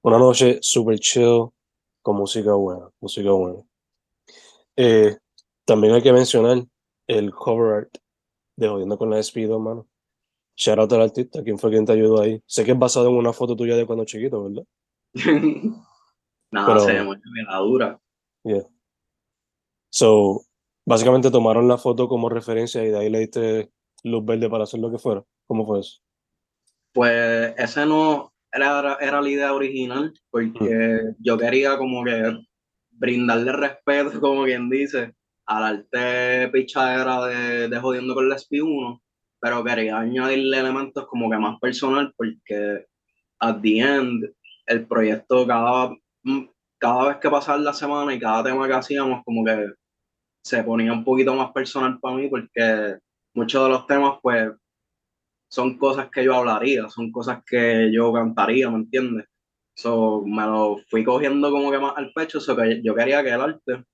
una 0.01 0.17
noche 0.17 0.59
súper 0.61 0.99
chill 0.99 1.49
con 2.01 2.17
música 2.17 2.53
buena, 2.53 2.89
música 2.99 3.31
buena. 3.31 3.59
Eh, 4.75 5.17
también 5.65 5.93
hay 5.93 6.01
que 6.01 6.11
mencionar 6.13 6.65
el 7.07 7.31
cover 7.31 7.73
art 7.75 7.97
de 8.57 8.67
Jodiendo 8.67 8.97
con 8.97 9.09
la 9.09 9.17
Despido, 9.17 9.59
mano. 9.59 9.87
Shout 10.55 10.79
out 10.79 10.93
al 10.93 11.01
artista, 11.01 11.43
¿quién 11.43 11.57
fue 11.57 11.71
quien 11.71 11.85
te 11.85 11.93
ayudó 11.93 12.21
ahí? 12.21 12.41
Sé 12.45 12.63
que 12.63 12.71
es 12.73 12.79
basado 12.79 13.09
en 13.09 13.15
una 13.15 13.33
foto 13.33 13.55
tuya 13.55 13.75
de 13.75 13.85
cuando 13.85 14.05
chiquito, 14.05 14.43
¿verdad? 14.43 14.63
Nada, 16.51 16.67
Pero- 16.67 16.79
se 16.81 16.93
me 16.93 17.43
la 17.47 17.57
dura. 17.57 17.99
Yeah. 18.43 18.67
So, 19.89 20.41
básicamente 20.85 21.31
tomaron 21.31 21.67
la 21.67 21.77
foto 21.77 22.07
como 22.07 22.29
referencia 22.29 22.83
y 22.83 22.89
de 22.89 22.97
ahí 22.97 23.09
le 23.09 23.19
diste 23.19 23.71
luz 24.03 24.25
verde 24.25 24.49
para 24.49 24.65
hacer 24.65 24.79
lo 24.79 24.91
que 24.91 24.97
fuera. 24.99 25.23
¿Cómo 25.47 25.65
fue 25.65 25.79
eso? 25.79 26.01
Pues 26.93 27.53
ese 27.57 27.85
no 27.85 28.33
era, 28.51 28.97
era 29.01 29.21
la 29.21 29.29
idea 29.29 29.53
original, 29.53 30.13
porque 30.29 31.13
yo 31.19 31.37
quería 31.37 31.77
como 31.77 32.03
que 32.03 32.37
brindarle 32.91 33.51
respeto, 33.51 34.11
como 34.21 34.43
quien 34.45 34.69
dice, 34.69 35.13
al 35.45 35.63
arte 35.63 36.49
pichadera 36.49 37.25
de, 37.25 37.67
de 37.69 37.79
Jodiendo 37.79 38.13
con 38.13 38.29
la 38.29 38.35
SP1, 38.37 39.01
pero 39.39 39.63
quería 39.63 39.99
añadirle 39.99 40.59
elementos 40.59 41.05
como 41.07 41.29
que 41.29 41.37
más 41.37 41.59
personal, 41.59 42.13
porque 42.15 42.85
at 43.39 43.61
the 43.61 43.79
end, 43.79 44.33
el 44.67 44.87
proyecto 44.87 45.45
cada, 45.45 45.89
mm, 46.23 46.45
cada 46.77 47.07
vez 47.09 47.17
que 47.17 47.29
pasaba 47.29 47.57
la 47.57 47.73
semana 47.73 48.13
y 48.13 48.19
cada 48.19 48.43
tema 48.43 48.67
que 48.67 48.73
hacíamos, 48.73 49.23
como 49.25 49.43
que 49.43 49.67
se 50.43 50.63
ponía 50.63 50.93
un 50.93 51.03
poquito 51.03 51.33
más 51.35 51.51
personal 51.51 51.99
para 51.99 52.15
mí, 52.15 52.27
porque 52.29 52.97
muchos 53.33 53.63
de 53.63 53.69
los 53.69 53.87
temas, 53.87 54.19
pues, 54.21 54.49
son 55.53 55.77
cosas 55.77 56.09
que 56.09 56.23
yo 56.23 56.33
hablaría, 56.33 56.89
son 56.89 57.11
cosas 57.11 57.43
que 57.45 57.91
yo 57.93 58.11
cantaría, 58.11 58.71
¿me 58.71 58.77
entiendes? 58.77 59.27
So, 59.75 60.23
me 60.25 60.41
lo 60.47 60.79
fui 60.89 61.03
cogiendo 61.03 61.51
como 61.51 61.69
que 61.69 61.77
más 61.77 61.93
al 61.95 62.11
pecho, 62.11 62.39
so 62.39 62.55
que 62.55 62.81
yo 62.83 62.95
quería 62.95 63.21
que 63.21 63.29
el 63.29 63.39
arte 63.39 63.85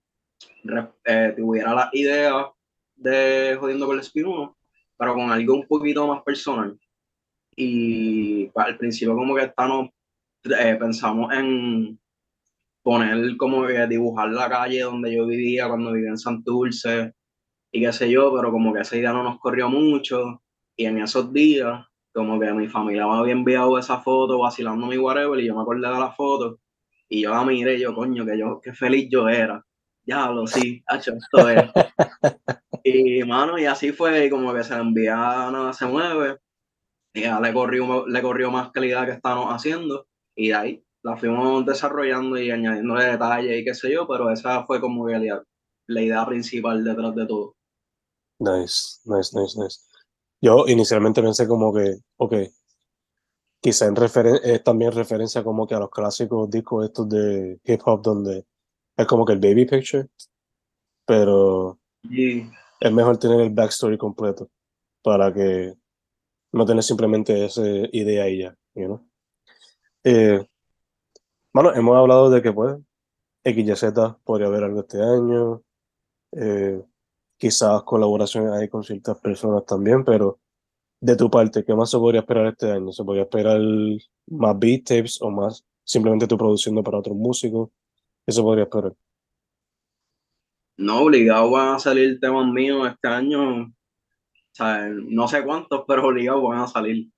eh, 1.04 1.34
tuviera 1.36 1.74
la 1.76 1.90
idea 1.92 2.46
de 2.96 3.58
Jodiendo 3.60 3.88
con 3.88 3.96
el 3.96 4.02
Espinudo, 4.02 4.56
pero 4.98 5.14
con 5.16 5.30
algo 5.32 5.56
un 5.56 5.68
poquito 5.68 6.08
más 6.08 6.24
personal. 6.24 6.80
Y 7.58 8.46
pues, 8.52 8.66
al 8.66 8.78
principio 8.78 9.14
como 9.16 9.36
que 9.36 9.44
estamos, 9.44 9.90
eh, 10.46 10.78
pensamos 10.80 11.34
en 11.34 12.00
poner 12.82 13.36
como 13.36 13.68
que 13.68 13.86
dibujar 13.86 14.30
la 14.30 14.48
calle 14.48 14.84
donde 14.84 15.14
yo 15.14 15.28
vivía 15.28 15.68
cuando 15.68 15.92
vivía 15.92 16.12
en 16.12 16.18
Santurce 16.18 17.14
y 17.70 17.82
qué 17.82 17.92
sé 17.92 18.10
yo, 18.10 18.34
pero 18.34 18.50
como 18.50 18.74
que 18.74 18.80
esa 18.80 18.96
idea 18.96 19.12
no 19.12 19.24
nos 19.24 19.40
corrió 19.40 19.68
mucho 19.70 20.42
y 20.80 20.86
en 20.86 20.98
esos 20.98 21.34
días 21.34 21.86
como 22.14 22.40
que 22.40 22.54
mi 22.54 22.70
familia 22.70 23.06
me 23.06 23.18
había 23.18 23.34
enviado 23.34 23.78
esa 23.78 24.00
foto 24.00 24.40
vacilando 24.40 24.88
mi 24.88 24.98
whatever 24.98 25.38
y 25.38 25.48
yo 25.48 25.54
me 25.54 25.62
acordé 25.62 25.86
de 25.86 26.00
la 26.00 26.12
foto 26.12 26.58
y 27.10 27.24
yo 27.24 27.32
la 27.32 27.44
miré 27.44 27.76
y 27.76 27.82
yo, 27.82 27.94
coño, 27.94 28.26
que 28.26 28.38
yo, 28.38 28.62
qué 28.62 28.72
feliz 28.72 29.10
yo 29.12 29.28
era. 29.28 29.62
Diablo, 30.04 30.48
sí, 30.48 30.82
hacho, 30.88 31.16
esto 31.16 31.50
es. 31.50 31.64
y 32.86 33.24
mano, 33.26 33.60
y 33.60 33.66
así 33.66 33.92
fue, 33.92 34.26
y 34.26 34.30
como 34.30 34.54
que 34.54 34.64
se 34.64 34.74
le 34.74 34.82
envía, 34.82 35.16
nada 35.16 35.74
se 35.74 35.86
mueve, 35.86 36.38
y 37.14 37.22
ya 37.22 37.42
le 37.42 37.54
corrió, 37.54 38.08
le 38.08 38.22
corrió 38.22 38.50
más 38.50 38.72
calidad 38.72 39.06
que 39.06 39.12
estábamos 39.12 39.54
haciendo, 39.54 40.08
y 40.34 40.50
de 40.50 40.56
ahí 40.56 40.84
la 41.04 41.18
fuimos 41.18 41.66
desarrollando 41.66 42.38
y 42.38 42.52
añadiéndole 42.52 43.06
detalles 43.06 43.60
y 43.60 43.66
qué 43.66 43.74
sé 43.74 43.92
yo, 43.92 44.08
pero 44.08 44.30
esa 44.30 44.64
fue 44.66 44.80
como 44.80 45.08
que 45.08 45.20
la, 45.20 45.44
la 45.88 46.02
idea 46.02 46.26
principal 46.26 46.84
detrás 46.84 47.16
de 47.16 47.26
todo. 47.26 47.56
Nice, 48.40 49.02
nice, 49.04 49.38
nice, 49.38 49.60
nice. 49.60 49.89
Yo 50.42 50.66
inicialmente 50.68 51.22
pensé 51.22 51.48
como 51.48 51.74
que, 51.74 51.98
ok, 52.18 52.34
quizá 53.62 53.88
en 53.88 53.96
referen 53.96 54.40
es 54.44 54.64
también 54.64 54.92
referencia 54.92 55.44
como 55.44 55.68
que 55.68 55.76
a 55.76 55.80
los 55.80 55.90
clásicos 55.90 56.50
discos 56.50 56.86
estos 56.86 57.10
de 57.10 57.60
hip 57.64 57.82
hop 57.86 58.02
donde 58.02 58.46
es 58.96 59.08
como 59.08 59.26
que 59.26 59.34
el 59.34 59.40
baby 59.40 59.66
picture, 59.66 60.08
pero 61.06 61.80
es 62.04 62.92
mejor 62.92 63.18
tener 63.18 63.42
el 63.42 63.50
backstory 63.50 63.98
completo 63.98 64.50
para 65.02 65.34
que 65.34 65.74
no 66.52 66.66
tener 66.66 66.84
simplemente 66.84 67.46
esa 67.46 67.64
idea 67.92 68.30
y 68.30 68.40
ya, 68.40 68.56
you 68.76 68.86
know? 68.86 69.10
Eh, 70.04 70.46
bueno, 71.54 71.74
hemos 71.74 71.98
hablado 71.98 72.30
de 72.30 72.42
que 72.42 72.54
pues 72.54 72.78
XYZ 73.44 74.18
podría 74.24 74.48
haber 74.48 74.64
algo 74.64 74.82
este 74.82 75.02
año, 75.02 75.62
eh, 76.32 76.82
quizás 77.40 77.84
colaboraciones 77.84 78.52
ahí 78.54 78.70
con 78.70 78.84
ciertas 78.84 79.18
personas 79.20 79.66
también, 79.66 80.06
pero 80.06 80.40
de 81.02 81.16
tu 81.16 81.32
parte, 81.32 81.64
¿qué 81.64 81.74
más 81.74 81.90
se 81.90 81.98
podría 81.98 82.22
esperar 82.22 82.48
este 82.48 82.72
año? 82.72 82.92
¿Se 82.92 83.04
podría 83.04 83.24
esperar 83.24 83.60
más 84.28 84.60
beat 84.60 84.84
tapes 84.84 85.22
o 85.22 85.32
más 85.32 85.66
simplemente 85.84 86.28
tú 86.28 86.38
produciendo 86.38 86.84
para 86.84 87.00
otros 87.00 87.16
músicos? 87.18 87.70
¿Qué 88.26 88.34
se 88.34 88.42
podría 88.44 88.66
esperar? 88.66 88.94
no, 90.80 91.02
obligado 91.02 91.52
van 91.52 91.76
a 91.76 91.80
salir 91.80 92.20
temas 92.22 92.48
míos 92.48 92.88
este 92.90 93.08
año, 93.10 93.64
o 93.64 93.72
sea, 94.54 94.88
no 94.90 95.28
sé 95.28 95.44
cuántos, 95.44 95.84
pero 95.88 96.08
obligados 96.08 96.44
van 96.44 96.60
a 96.62 96.68
salir. 96.68 97.10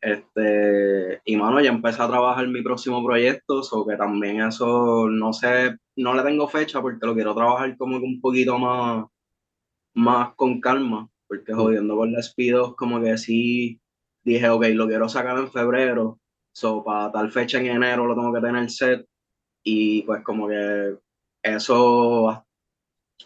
Este, 0.00 1.20
y 1.24 1.36
mano, 1.36 1.60
ya 1.60 1.70
empecé 1.70 2.02
a 2.02 2.08
trabajar 2.08 2.46
mi 2.48 2.62
próximo 2.62 3.04
proyecto, 3.04 3.62
o 3.72 3.86
que 3.86 3.96
también 3.96 4.42
eso, 4.42 5.08
no 5.08 5.32
sé, 5.32 5.76
no 5.96 6.14
le 6.14 6.22
tengo 6.22 6.48
fecha 6.48 6.82
porque 6.82 7.06
lo 7.06 7.14
quiero 7.14 7.34
trabajar 7.34 7.76
como 7.78 7.98
que 7.98 8.04
un 8.04 8.20
poquito 8.20 8.58
más, 8.58 9.06
más 9.94 10.34
con 10.34 10.60
calma, 10.60 11.08
porque 11.26 11.52
jodiendo 11.52 11.96
con 11.96 12.12
las 12.12 12.34
pidos, 12.34 12.74
como 12.76 13.00
que 13.00 13.18
sí 13.18 13.80
dije, 14.24 14.48
ok, 14.48 14.66
lo 14.72 14.86
quiero 14.88 15.08
sacar 15.08 15.38
en 15.38 15.50
febrero, 15.50 16.20
so 16.52 16.84
para 16.84 17.12
tal 17.12 17.30
fecha 17.32 17.58
en 17.58 17.66
enero 17.66 18.06
lo 18.06 18.14
tengo 18.14 18.32
que 18.32 18.40
tener 18.40 18.70
set, 18.70 19.06
y 19.62 20.02
pues 20.02 20.22
como 20.22 20.48
que 20.48 20.96
eso, 21.42 22.44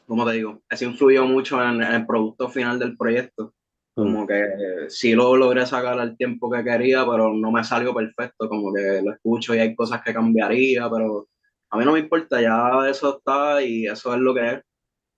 como 0.06 0.26
te 0.26 0.32
digo, 0.32 0.60
eso 0.68 0.84
influyó 0.84 1.24
mucho 1.24 1.62
en, 1.62 1.82
el 1.82 2.06
producto 2.06 2.48
final 2.48 2.78
del 2.78 2.96
proyecto. 2.96 3.54
Como 3.94 4.26
que 4.26 4.86
sí 4.88 5.12
lo 5.12 5.36
logré 5.36 5.66
sacar 5.66 6.00
al 6.00 6.16
tiempo 6.16 6.50
que 6.50 6.64
quería, 6.64 7.06
pero 7.06 7.34
no 7.34 7.52
me 7.52 7.62
salió 7.62 7.94
perfecto. 7.94 8.48
Como 8.48 8.72
que 8.72 9.02
lo 9.04 9.12
escucho 9.12 9.54
y 9.54 9.58
hay 9.58 9.74
cosas 9.74 10.02
que 10.02 10.14
cambiaría, 10.14 10.88
pero 10.90 11.28
a 11.70 11.76
mí 11.76 11.84
no 11.84 11.92
me 11.92 12.00
importa, 12.00 12.40
ya 12.40 12.88
eso 12.88 13.18
está 13.18 13.62
y 13.62 13.86
eso 13.86 14.14
es 14.14 14.20
lo 14.20 14.34
que 14.34 14.46
es. 14.46 14.62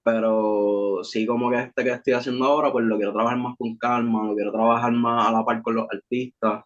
Pero 0.05 1.03
sí, 1.03 1.27
como 1.27 1.51
que 1.51 1.61
este 1.61 1.83
que 1.83 1.93
estoy 1.93 2.13
haciendo 2.13 2.45
ahora, 2.45 2.71
pues 2.71 2.85
lo 2.85 2.97
quiero 2.97 3.15
trabajar 3.15 3.39
más 3.39 3.57
con 3.57 3.77
calma, 3.79 4.27
lo 4.27 4.35
quiero 4.35 4.53
trabajar 4.53 4.93
más 4.93 5.29
a 5.29 5.33
la 5.33 5.45
par 5.45 5.63
con 5.63 5.77
los 5.77 5.87
artistas. 5.91 6.65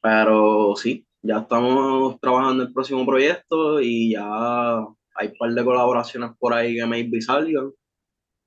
Pero 0.00 0.76
sí, 0.76 1.04
ya 1.20 1.38
estamos 1.38 2.20
trabajando 2.20 2.62
el 2.62 2.72
próximo 2.72 3.04
proyecto 3.04 3.80
y 3.80 4.12
ya 4.12 4.78
hay 5.16 5.28
un 5.28 5.34
par 5.38 5.50
de 5.52 5.64
colaboraciones 5.64 6.30
por 6.38 6.54
ahí 6.54 6.76
que 6.76 6.86
maybe 6.86 7.20
salgan. 7.20 7.72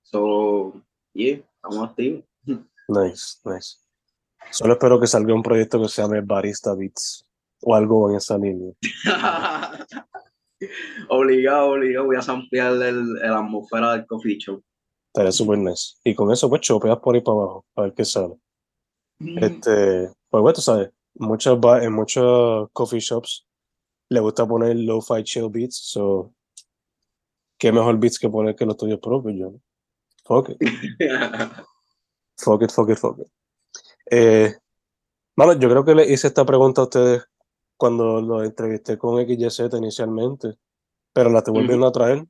So, 0.03 0.81
yeah, 1.13 1.41
estamos 1.55 1.89
activos. 1.89 2.23
Nice, 2.87 3.39
nice. 3.43 3.77
Solo 4.51 4.73
espero 4.73 4.99
que 4.99 5.07
salga 5.07 5.33
un 5.33 5.43
proyecto 5.43 5.81
que 5.81 5.89
se 5.89 6.01
llame 6.01 6.21
Barista 6.21 6.73
Beats 6.73 7.25
o 7.61 7.75
algo 7.75 8.09
en 8.09 8.15
esa 8.15 8.37
línea. 8.37 8.73
obligado, 11.09 11.71
obligado, 11.71 12.05
voy 12.05 12.15
a 12.15 12.31
ampliar 12.31 12.73
el, 12.73 13.17
el 13.21 13.33
atmósfera 13.33 13.93
del 13.93 14.05
coffee 14.05 14.37
show. 14.37 14.61
Estaría 15.07 15.31
súper 15.31 15.57
nice. 15.57 15.95
Y 16.03 16.15
con 16.15 16.31
eso, 16.31 16.49
pues, 16.49 16.61
chopeas 16.61 16.99
por 16.99 17.15
ahí 17.15 17.21
para 17.21 17.37
abajo, 17.37 17.65
a 17.75 17.81
ver 17.81 17.93
qué 17.93 18.05
sale. 18.05 18.35
Mm. 19.19 19.43
Este, 19.43 20.11
pues, 20.29 20.41
bueno, 20.41 20.53
tú 20.53 20.61
sabes, 20.61 20.89
muchos 21.15 21.59
en 21.81 21.93
muchos 21.93 22.69
coffee 22.71 22.99
shops 22.99 23.45
le 24.09 24.19
gusta 24.19 24.45
poner 24.45 24.75
lo-fi 24.75 25.23
chill 25.23 25.49
beats, 25.49 25.77
so 25.77 26.33
qué 27.57 27.71
mejor 27.71 27.97
beats 27.99 28.19
que 28.19 28.29
poner 28.29 28.55
que 28.55 28.65
los 28.65 28.77
tuyos 28.77 28.99
propios, 28.99 29.35
yo. 29.37 29.53
Fuck 30.25 30.49
it. 30.49 30.57
fuck 32.37 32.61
it, 32.61 32.71
fuck 32.71 32.89
it, 32.89 32.97
fuck 32.97 33.19
it. 33.19 33.27
Eh, 34.09 34.53
bueno, 35.35 35.53
yo 35.53 35.69
creo 35.69 35.85
que 35.85 35.95
le 35.95 36.11
hice 36.11 36.27
esta 36.27 36.45
pregunta 36.45 36.81
a 36.81 36.85
ustedes 36.85 37.23
cuando 37.81 38.21
lo 38.21 38.43
entrevisté 38.43 38.97
con 38.99 39.19
XYZ 39.25 39.73
inicialmente, 39.77 40.55
pero 41.13 41.31
la 41.31 41.39
estoy 41.39 41.55
volviendo 41.55 41.87
a 41.87 41.91
traer. 41.91 42.25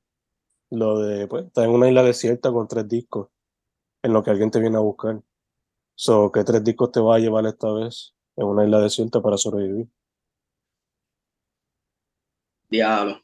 Lo 0.70 1.00
de, 1.00 1.28
pues, 1.28 1.48
estar 1.48 1.66
en 1.66 1.72
una 1.72 1.90
isla 1.90 2.04
desierta 2.04 2.52
con 2.52 2.70
tres 2.70 2.88
discos, 2.88 3.28
en 4.02 4.14
lo 4.14 4.24
que 4.24 4.32
alguien 4.32 4.50
te 4.50 4.62
viene 4.62 4.78
a 4.78 4.80
buscar. 4.80 5.22
So, 5.96 6.32
¿qué 6.32 6.46
tres 6.46 6.64
discos 6.64 6.94
te 6.94 7.02
va 7.02 7.18
a 7.18 7.20
llevar 7.20 7.46
esta 7.46 7.72
vez 7.74 8.16
en 8.38 8.46
una 8.46 8.64
isla 8.64 8.80
desierta 8.80 9.22
para 9.22 9.38
sobrevivir? 9.38 9.88
Diablo 12.70 13.22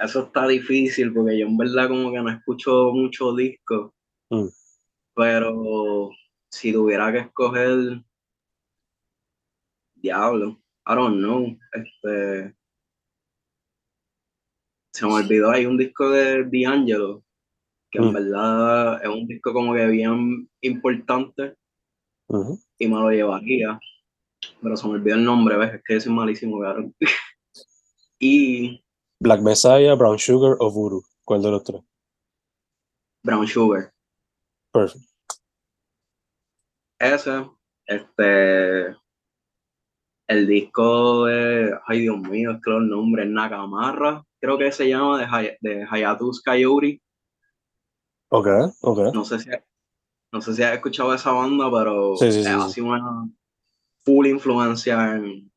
eso 0.00 0.24
está 0.24 0.46
difícil 0.48 1.12
porque 1.12 1.38
yo 1.38 1.46
en 1.46 1.58
verdad 1.58 1.88
como 1.88 2.10
que 2.10 2.20
no 2.20 2.30
escucho 2.30 2.90
mucho 2.92 3.34
disco. 3.34 3.94
Mm. 4.30 4.48
Pero 5.14 6.10
si 6.48 6.72
tuviera 6.72 7.12
que 7.12 7.18
escoger, 7.18 8.02
diablo, 9.96 10.58
I 10.90 10.94
don't 10.96 11.20
know. 11.20 11.56
Este, 11.72 12.52
se 14.92 15.06
me 15.06 15.12
olvidó, 15.12 15.52
hay 15.52 15.64
un 15.64 15.78
disco 15.78 16.10
de 16.10 16.42
D'Angelo, 16.42 17.22
que 17.92 18.00
en 18.00 18.12
verdad 18.12 19.00
es 19.00 19.08
un 19.08 19.26
disco 19.28 19.52
como 19.52 19.72
que 19.74 19.86
bien 19.86 20.50
importante 20.62 21.54
y 22.78 22.88
me 22.88 22.96
lo 22.96 23.10
llevaría. 23.10 23.78
Pero 24.60 24.76
se 24.76 24.88
me 24.88 24.94
olvidó 24.94 25.14
el 25.14 25.24
nombre, 25.24 25.56
¿ves? 25.56 25.74
Es 25.74 25.82
que 25.84 26.00
soy 26.00 26.12
malísimo, 26.12 26.58
claro. 26.58 26.90
y 28.18 28.82
Black 29.20 29.42
Messiah, 29.42 29.94
Brown 29.94 30.18
Sugar 30.18 30.56
o 30.58 30.72
Voodoo. 30.72 31.04
¿Cuál 31.24 31.42
de 31.42 31.50
los 31.52 31.62
tres? 31.62 31.82
Brown 33.22 33.46
Sugar. 33.46 33.92
Perfect. 34.72 35.04
Ese, 36.98 37.48
este, 37.86 38.96
el 40.30 40.46
disco 40.46 41.24
de, 41.24 41.76
ay 41.86 42.02
Dios 42.02 42.20
mío, 42.20 42.52
es 42.52 42.62
que 42.62 42.70
los 42.70 42.82
nombres, 42.82 43.28
Nakamarra, 43.28 44.24
creo 44.40 44.56
que 44.56 44.70
se 44.70 44.88
llama, 44.88 45.18
de, 45.18 45.26
Hay 45.28 45.56
de 45.60 45.84
Hayatus 45.90 46.40
Kayuri. 46.40 47.02
Ok, 48.28 48.46
ok. 48.80 49.12
No 49.12 49.24
sé 49.24 49.40
si, 49.40 49.50
no 50.32 50.40
sé 50.40 50.54
si 50.54 50.62
has 50.62 50.74
escuchado 50.74 51.12
esa 51.12 51.32
banda, 51.32 51.68
pero 51.72 52.16
sí, 52.16 52.30
sí, 52.30 52.46
ha 52.46 52.68
sido 52.68 52.86
una 52.86 53.28
full 54.04 54.28
influencia 54.28 55.16
en, 55.16 55.50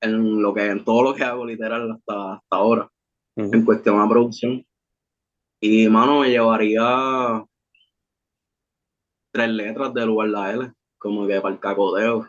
en 0.00 0.42
lo 0.42 0.52
que 0.54 0.66
en 0.66 0.84
todo 0.84 1.04
lo 1.04 1.14
que 1.14 1.22
hago 1.22 1.46
literal 1.46 1.92
hasta, 1.92 2.32
hasta 2.34 2.56
ahora, 2.56 2.90
en 3.36 3.64
cuestión 3.64 4.02
de 4.02 4.08
producción. 4.08 4.66
Y 5.60 5.88
mano, 5.88 6.18
me 6.18 6.30
llevaría 6.30 7.44
tres 9.30 9.50
letras 9.50 9.94
del 9.94 10.06
lugar 10.06 10.30
de 10.30 10.50
L, 10.50 10.72
como 10.98 11.28
que 11.28 11.40
para 11.40 11.54
el 11.54 11.60
cacodeo. 11.60 12.28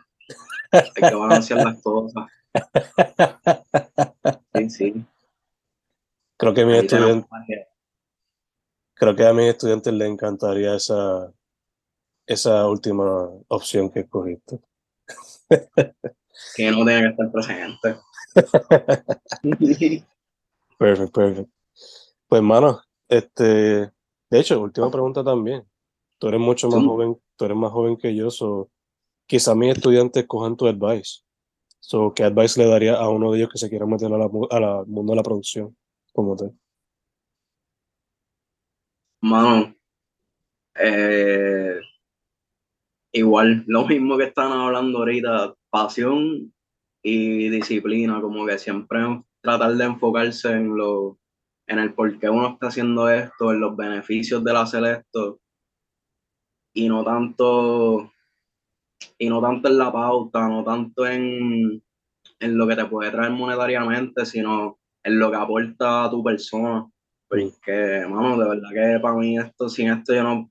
Hay 0.72 1.10
que 1.10 1.14
balancear 1.14 1.64
las 1.64 1.82
cosas. 1.82 2.24
Sí, 4.54 4.70
sí. 4.70 5.06
Creo 6.36 6.54
que 6.54 6.62
a 6.62 6.66
mi 6.66 6.76
estudiante, 6.76 7.28
creo 8.94 9.16
que 9.16 9.26
a 9.26 9.32
mis 9.32 9.46
estudiantes 9.46 9.92
les 9.92 10.08
encantaría 10.08 10.74
esa, 10.74 11.32
esa 12.26 12.68
última 12.68 13.28
opción 13.48 13.90
que 13.90 14.00
escogiste 14.00 14.60
que 16.54 16.70
no 16.70 16.84
tenga 16.84 17.00
que 17.02 17.08
estar 17.08 17.30
presente. 17.30 17.96
perfecto, 20.78 21.20
perfecto. 21.20 21.50
Pues, 22.28 22.38
hermano, 22.38 22.80
este, 23.08 23.44
de 23.44 23.90
hecho, 24.30 24.60
última 24.60 24.90
pregunta 24.90 25.22
también. 25.22 25.64
Tú 26.18 26.28
eres 26.28 26.40
mucho 26.40 26.68
más 26.68 26.84
joven, 26.84 27.20
tú 27.36 27.44
eres 27.44 27.56
más 27.56 27.72
joven 27.72 27.96
que 27.96 28.14
yo, 28.14 28.30
so, 28.30 28.70
quizá 29.26 29.54
mis 29.54 29.74
estudiantes 29.74 30.26
cojan 30.26 30.56
tu 30.56 30.66
advice. 30.66 31.22
So, 31.80 32.12
¿Qué 32.14 32.24
advice 32.24 32.60
le 32.60 32.68
daría 32.68 32.94
a 32.94 33.08
uno 33.08 33.32
de 33.32 33.38
ellos 33.38 33.50
que 33.50 33.58
se 33.58 33.68
quiera 33.68 33.86
meter 33.86 34.10
al 34.12 34.86
mundo 34.86 35.12
de 35.12 35.16
la 35.16 35.22
producción 35.22 35.76
como 36.12 36.36
tú? 36.36 36.56
Mano, 39.20 39.74
eh, 40.74 41.80
igual, 43.12 43.64
lo 43.66 43.86
mismo 43.86 44.16
que 44.16 44.24
están 44.24 44.52
hablando 44.52 44.98
ahorita, 44.98 45.54
pasión 45.70 46.52
y 47.02 47.48
disciplina, 47.48 48.20
como 48.20 48.46
que 48.46 48.58
siempre 48.58 49.00
tratar 49.40 49.74
de 49.74 49.84
enfocarse 49.84 50.52
en 50.52 50.76
lo, 50.76 51.18
en 51.66 51.78
el 51.78 51.94
por 51.94 52.18
qué 52.18 52.30
uno 52.30 52.52
está 52.54 52.68
haciendo 52.68 53.08
esto, 53.08 53.52
en 53.52 53.60
los 53.60 53.76
beneficios 53.76 54.42
de 54.44 54.56
hacer 54.56 54.84
esto, 54.84 55.40
y 56.74 56.88
no 56.88 57.04
tanto, 57.04 58.11
y 59.18 59.28
no 59.28 59.40
tanto 59.40 59.68
en 59.68 59.78
la 59.78 59.92
pauta, 59.92 60.48
no 60.48 60.64
tanto 60.64 61.06
en, 61.06 61.82
en 62.40 62.58
lo 62.58 62.66
que 62.66 62.76
te 62.76 62.84
puede 62.86 63.10
traer 63.10 63.30
monetariamente, 63.30 64.26
sino 64.26 64.78
en 65.02 65.18
lo 65.18 65.30
que 65.30 65.36
aporta 65.36 66.04
a 66.04 66.10
tu 66.10 66.22
persona. 66.22 66.88
Porque, 67.28 68.04
mano, 68.08 68.38
de 68.38 68.48
verdad 68.48 68.70
que 68.74 69.00
para 69.00 69.14
mí 69.14 69.38
esto, 69.38 69.68
sin 69.68 69.90
esto 69.90 70.14
yo 70.14 70.22
no 70.22 70.50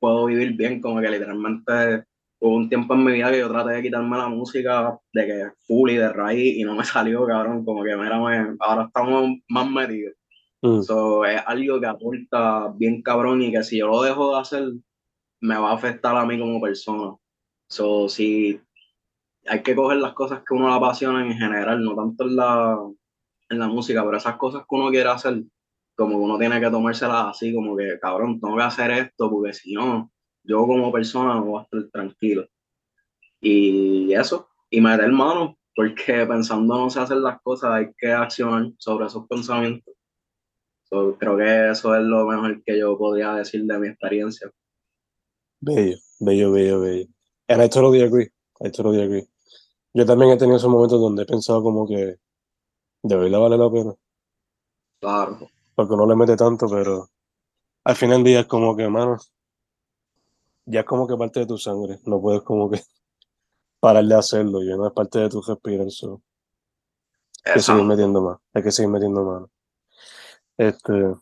puedo 0.00 0.26
vivir 0.26 0.54
bien, 0.54 0.80
como 0.80 1.00
que 1.00 1.10
literalmente 1.10 2.04
hubo 2.40 2.56
un 2.56 2.68
tiempo 2.68 2.94
en 2.94 3.04
mi 3.04 3.12
vida 3.12 3.30
que 3.30 3.40
yo 3.40 3.50
traté 3.50 3.72
de 3.72 3.82
quitarme 3.82 4.16
la 4.16 4.28
música 4.28 4.98
de 5.12 5.26
que 5.26 5.50
full 5.66 5.90
y 5.90 5.96
de 5.96 6.12
raíz 6.12 6.56
y 6.56 6.64
no 6.64 6.74
me 6.74 6.84
salió, 6.84 7.26
cabrón, 7.26 7.64
como 7.64 7.82
que 7.84 7.96
mira, 7.96 8.16
ahora 8.60 8.84
estamos 8.86 9.38
más 9.48 9.70
metidos. 9.70 10.14
Mm. 10.60 10.80
es 10.80 11.42
algo 11.46 11.80
que 11.80 11.86
aporta 11.86 12.72
bien 12.76 13.00
cabrón 13.02 13.42
y 13.42 13.52
que 13.52 13.62
si 13.62 13.78
yo 13.78 13.86
lo 13.86 14.02
dejo 14.02 14.34
de 14.34 14.40
hacer, 14.40 14.72
me 15.40 15.56
va 15.56 15.70
a 15.70 15.74
afectar 15.74 16.16
a 16.16 16.24
mí 16.24 16.38
como 16.38 16.60
persona. 16.60 17.14
So, 17.68 18.08
si 18.08 18.60
hay 19.46 19.62
que 19.62 19.74
coger 19.74 19.98
las 19.98 20.14
cosas 20.14 20.42
que 20.46 20.54
uno 20.54 20.68
le 20.68 20.74
apasiona 20.74 21.24
en 21.26 21.34
general, 21.34 21.82
no 21.82 21.94
tanto 21.94 22.24
en 22.24 22.36
la, 22.36 22.78
en 23.50 23.58
la 23.58 23.68
música, 23.68 24.04
pero 24.04 24.16
esas 24.16 24.36
cosas 24.36 24.62
que 24.62 24.76
uno 24.76 24.90
quiere 24.90 25.08
hacer, 25.08 25.42
como 25.94 26.10
que 26.10 26.24
uno 26.24 26.38
tiene 26.38 26.60
que 26.60 26.70
tomárselas 26.70 27.26
así, 27.28 27.54
como 27.54 27.76
que, 27.76 27.98
cabrón, 28.00 28.40
tengo 28.40 28.56
que 28.56 28.62
hacer 28.62 28.90
esto, 28.90 29.30
porque 29.30 29.52
si 29.52 29.74
no, 29.74 30.10
yo 30.44 30.66
como 30.66 30.92
persona 30.92 31.34
no 31.34 31.44
voy 31.44 31.60
a 31.60 31.62
estar 31.64 31.90
tranquilo. 31.90 32.46
Y 33.40 34.12
eso, 34.14 34.48
y 34.70 34.80
meter 34.80 35.12
mano, 35.12 35.58
porque 35.74 36.26
pensando 36.26 36.76
no 36.76 36.90
se 36.90 37.00
hacen 37.00 37.22
las 37.22 37.40
cosas, 37.42 37.70
hay 37.72 37.92
que 37.96 38.10
accionar 38.12 38.72
sobre 38.78 39.06
esos 39.06 39.26
pensamientos. 39.28 39.94
creo 41.18 41.36
que 41.36 41.70
eso 41.70 41.94
es 41.94 42.02
lo 42.02 42.26
mejor 42.26 42.62
que 42.64 42.78
yo 42.78 42.96
podría 42.96 43.34
decir 43.34 43.62
de 43.64 43.78
mi 43.78 43.88
experiencia. 43.88 44.50
Bello, 45.60 45.98
bello, 46.18 46.52
bello, 46.52 46.80
bello. 46.80 47.17
And 47.48 47.62
I 47.62 47.68
totally 47.68 48.02
agree. 48.02 48.30
I 48.64 48.70
totally 48.70 49.02
agree. 49.02 49.28
Yo 49.94 50.04
también 50.04 50.32
he 50.32 50.36
tenido 50.36 50.56
esos 50.56 50.70
momentos 50.70 51.00
donde 51.00 51.22
he 51.22 51.26
pensado 51.26 51.62
como 51.62 51.86
que 51.86 52.18
de 53.02 53.16
verdad 53.16 53.40
vale 53.40 53.56
la 53.56 53.70
pena. 53.70 53.94
Claro 55.00 55.48
porque 55.78 55.94
no 55.94 56.08
le 56.08 56.16
mete 56.16 56.36
tanto, 56.36 56.68
pero 56.68 57.08
al 57.84 57.94
final 57.94 58.16
del 58.16 58.24
día 58.24 58.40
es 58.40 58.46
como 58.46 58.74
que, 58.74 58.88
mano, 58.88 59.16
ya 60.66 60.80
es 60.80 60.86
como 60.86 61.06
que 61.06 61.16
parte 61.16 61.38
de 61.38 61.46
tu 61.46 61.56
sangre, 61.56 62.00
no 62.04 62.20
puedes 62.20 62.42
como 62.42 62.68
que 62.68 62.82
parar 63.80 64.04
de 64.04 64.16
hacerlo, 64.16 64.60
ya 64.60 64.74
no 64.74 64.88
es 64.88 64.92
parte 64.92 65.20
de 65.20 65.28
tu 65.28 65.40
respirar, 65.40 65.86
hay 67.44 67.52
que 67.54 67.60
seguir 67.60 67.84
metiendo 67.84 68.20
más, 68.20 68.38
hay 68.52 68.62
que 68.64 68.72
seguir 68.72 68.90
metiendo 68.90 69.22
más. 69.22 69.48
Este, 70.56 71.14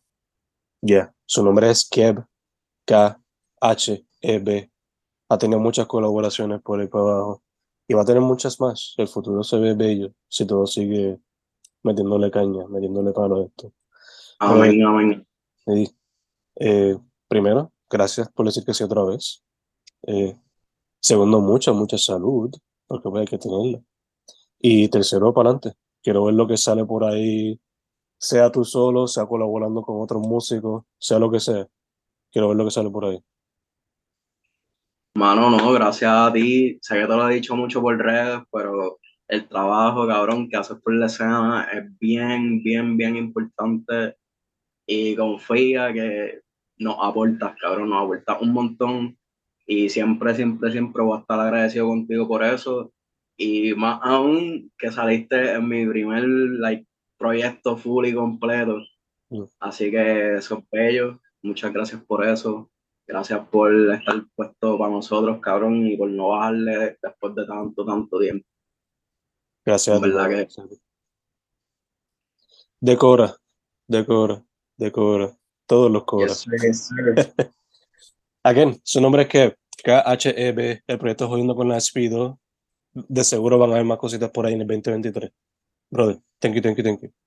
ya, 0.80 1.14
su 1.26 1.44
nombre 1.44 1.68
es 1.68 1.86
Keb, 1.86 2.24
K-H-E-B. 2.86 4.70
Ha 5.28 5.38
tenido 5.38 5.60
muchas 5.60 5.86
colaboraciones 5.86 6.62
por 6.62 6.80
ahí 6.80 6.86
para 6.88 7.04
abajo 7.04 7.42
y 7.88 7.94
va 7.94 8.02
a 8.02 8.04
tener 8.04 8.22
muchas 8.22 8.60
más. 8.60 8.94
El 8.96 9.08
futuro 9.08 9.42
se 9.42 9.58
ve 9.58 9.74
bello 9.74 10.12
si 10.28 10.46
todo 10.46 10.66
sigue 10.66 11.18
metiéndole 11.82 12.30
caña, 12.30 12.66
metiéndole 12.68 13.12
palo 13.12 13.36
a 13.36 13.44
esto. 13.44 13.72
Amén, 14.38 14.84
amén. 14.84 15.26
Y, 15.66 15.88
eh, 16.56 16.96
primero, 17.28 17.72
gracias 17.88 18.30
por 18.30 18.46
decir 18.46 18.64
que 18.64 18.74
sí 18.74 18.84
otra 18.84 19.04
vez. 19.04 19.42
Eh, 20.02 20.36
segundo, 21.00 21.40
mucha, 21.40 21.72
mucha 21.72 21.98
salud, 21.98 22.50
porque 22.86 23.08
pues 23.08 23.20
hay 23.20 23.26
que 23.26 23.38
tenerla. 23.38 23.80
Y 24.58 24.88
tercero, 24.88 25.32
para 25.32 25.50
adelante. 25.50 25.78
Quiero 26.02 26.24
ver 26.24 26.34
lo 26.34 26.46
que 26.46 26.56
sale 26.56 26.84
por 26.84 27.04
ahí, 27.04 27.60
sea 28.18 28.50
tú 28.50 28.64
solo, 28.64 29.06
sea 29.06 29.26
colaborando 29.26 29.82
con 29.82 30.00
otros 30.00 30.22
músicos, 30.22 30.84
sea 30.98 31.18
lo 31.18 31.30
que 31.30 31.40
sea. 31.40 31.66
Quiero 32.30 32.48
ver 32.48 32.56
lo 32.56 32.64
que 32.64 32.70
sale 32.70 32.90
por 32.90 33.06
ahí. 33.06 33.22
Mano, 35.16 35.48
no, 35.48 35.72
gracias 35.72 36.12
a 36.12 36.30
ti. 36.30 36.78
Sé 36.82 37.00
que 37.00 37.06
te 37.06 37.08
lo 37.08 37.30
he 37.30 37.36
dicho 37.36 37.56
mucho 37.56 37.80
por 37.80 37.96
redes, 37.96 38.42
pero 38.52 38.98
el 39.28 39.48
trabajo, 39.48 40.06
cabrón, 40.06 40.46
que 40.50 40.58
haces 40.58 40.76
por 40.82 40.94
la 40.94 41.06
escena 41.06 41.66
es 41.72 41.84
bien, 41.98 42.62
bien, 42.62 42.98
bien 42.98 43.16
importante. 43.16 44.16
Y 44.86 45.16
confía 45.16 45.90
que 45.94 46.42
nos 46.76 46.98
aportas, 47.00 47.56
cabrón, 47.58 47.88
nos 47.88 48.04
aportas 48.04 48.42
un 48.42 48.52
montón. 48.52 49.18
Y 49.66 49.88
siempre, 49.88 50.34
siempre, 50.34 50.70
siempre 50.70 51.02
voy 51.02 51.16
a 51.16 51.20
estar 51.22 51.40
agradecido 51.40 51.88
contigo 51.88 52.28
por 52.28 52.44
eso. 52.44 52.92
Y 53.38 53.72
más 53.74 54.00
aún 54.02 54.70
que 54.76 54.92
saliste 54.92 55.52
en 55.52 55.66
mi 55.66 55.86
primer 55.86 56.24
like, 56.24 56.86
proyecto 57.16 57.78
full 57.78 58.06
y 58.06 58.14
completo. 58.14 58.80
Mm. 59.30 59.44
Así 59.60 59.90
que 59.90 60.34
eso 60.34 60.58
es 60.58 60.64
bello. 60.70 61.20
Muchas 61.40 61.72
gracias 61.72 62.02
por 62.04 62.26
eso. 62.26 62.70
Gracias 63.06 63.48
por 63.48 63.72
estar 63.92 64.24
puesto 64.34 64.78
para 64.78 64.90
nosotros, 64.90 65.38
cabrón, 65.40 65.86
y 65.86 65.96
por 65.96 66.10
no 66.10 66.28
bajarle 66.28 66.98
después 67.00 67.34
de 67.34 67.46
tanto, 67.46 67.84
tanto 67.84 68.18
tiempo. 68.18 68.46
Gracias. 69.64 70.00
¿Verdad 70.00 70.28
que-. 70.28 70.48
Decora, 72.80 73.36
decora, 73.86 74.44
decora. 74.76 75.36
Todos 75.66 75.90
los 75.90 76.04
cobra. 76.04 76.28
Yes, 76.28 76.46
yes. 76.62 77.34
Again, 78.44 78.80
su 78.84 79.00
nombre 79.00 79.22
es 79.22 79.28
Kev, 79.28 79.56
K-H-E-B. 79.82 80.84
El 80.86 80.98
proyecto 80.98 81.28
Jodiendo 81.28 81.56
con 81.56 81.68
la 81.68 81.80
Speedo. 81.80 82.38
De 82.92 83.24
seguro 83.24 83.58
van 83.58 83.70
a 83.70 83.74
haber 83.74 83.84
más 83.84 83.98
cositas 83.98 84.30
por 84.30 84.46
ahí 84.46 84.54
en 84.54 84.60
el 84.62 84.66
2023. 84.68 85.32
Brother, 85.90 86.18
thank 86.38 86.54
you, 86.54 86.62
thank 86.62 86.76
you, 86.76 86.84
thank 86.84 87.02
you. 87.02 87.25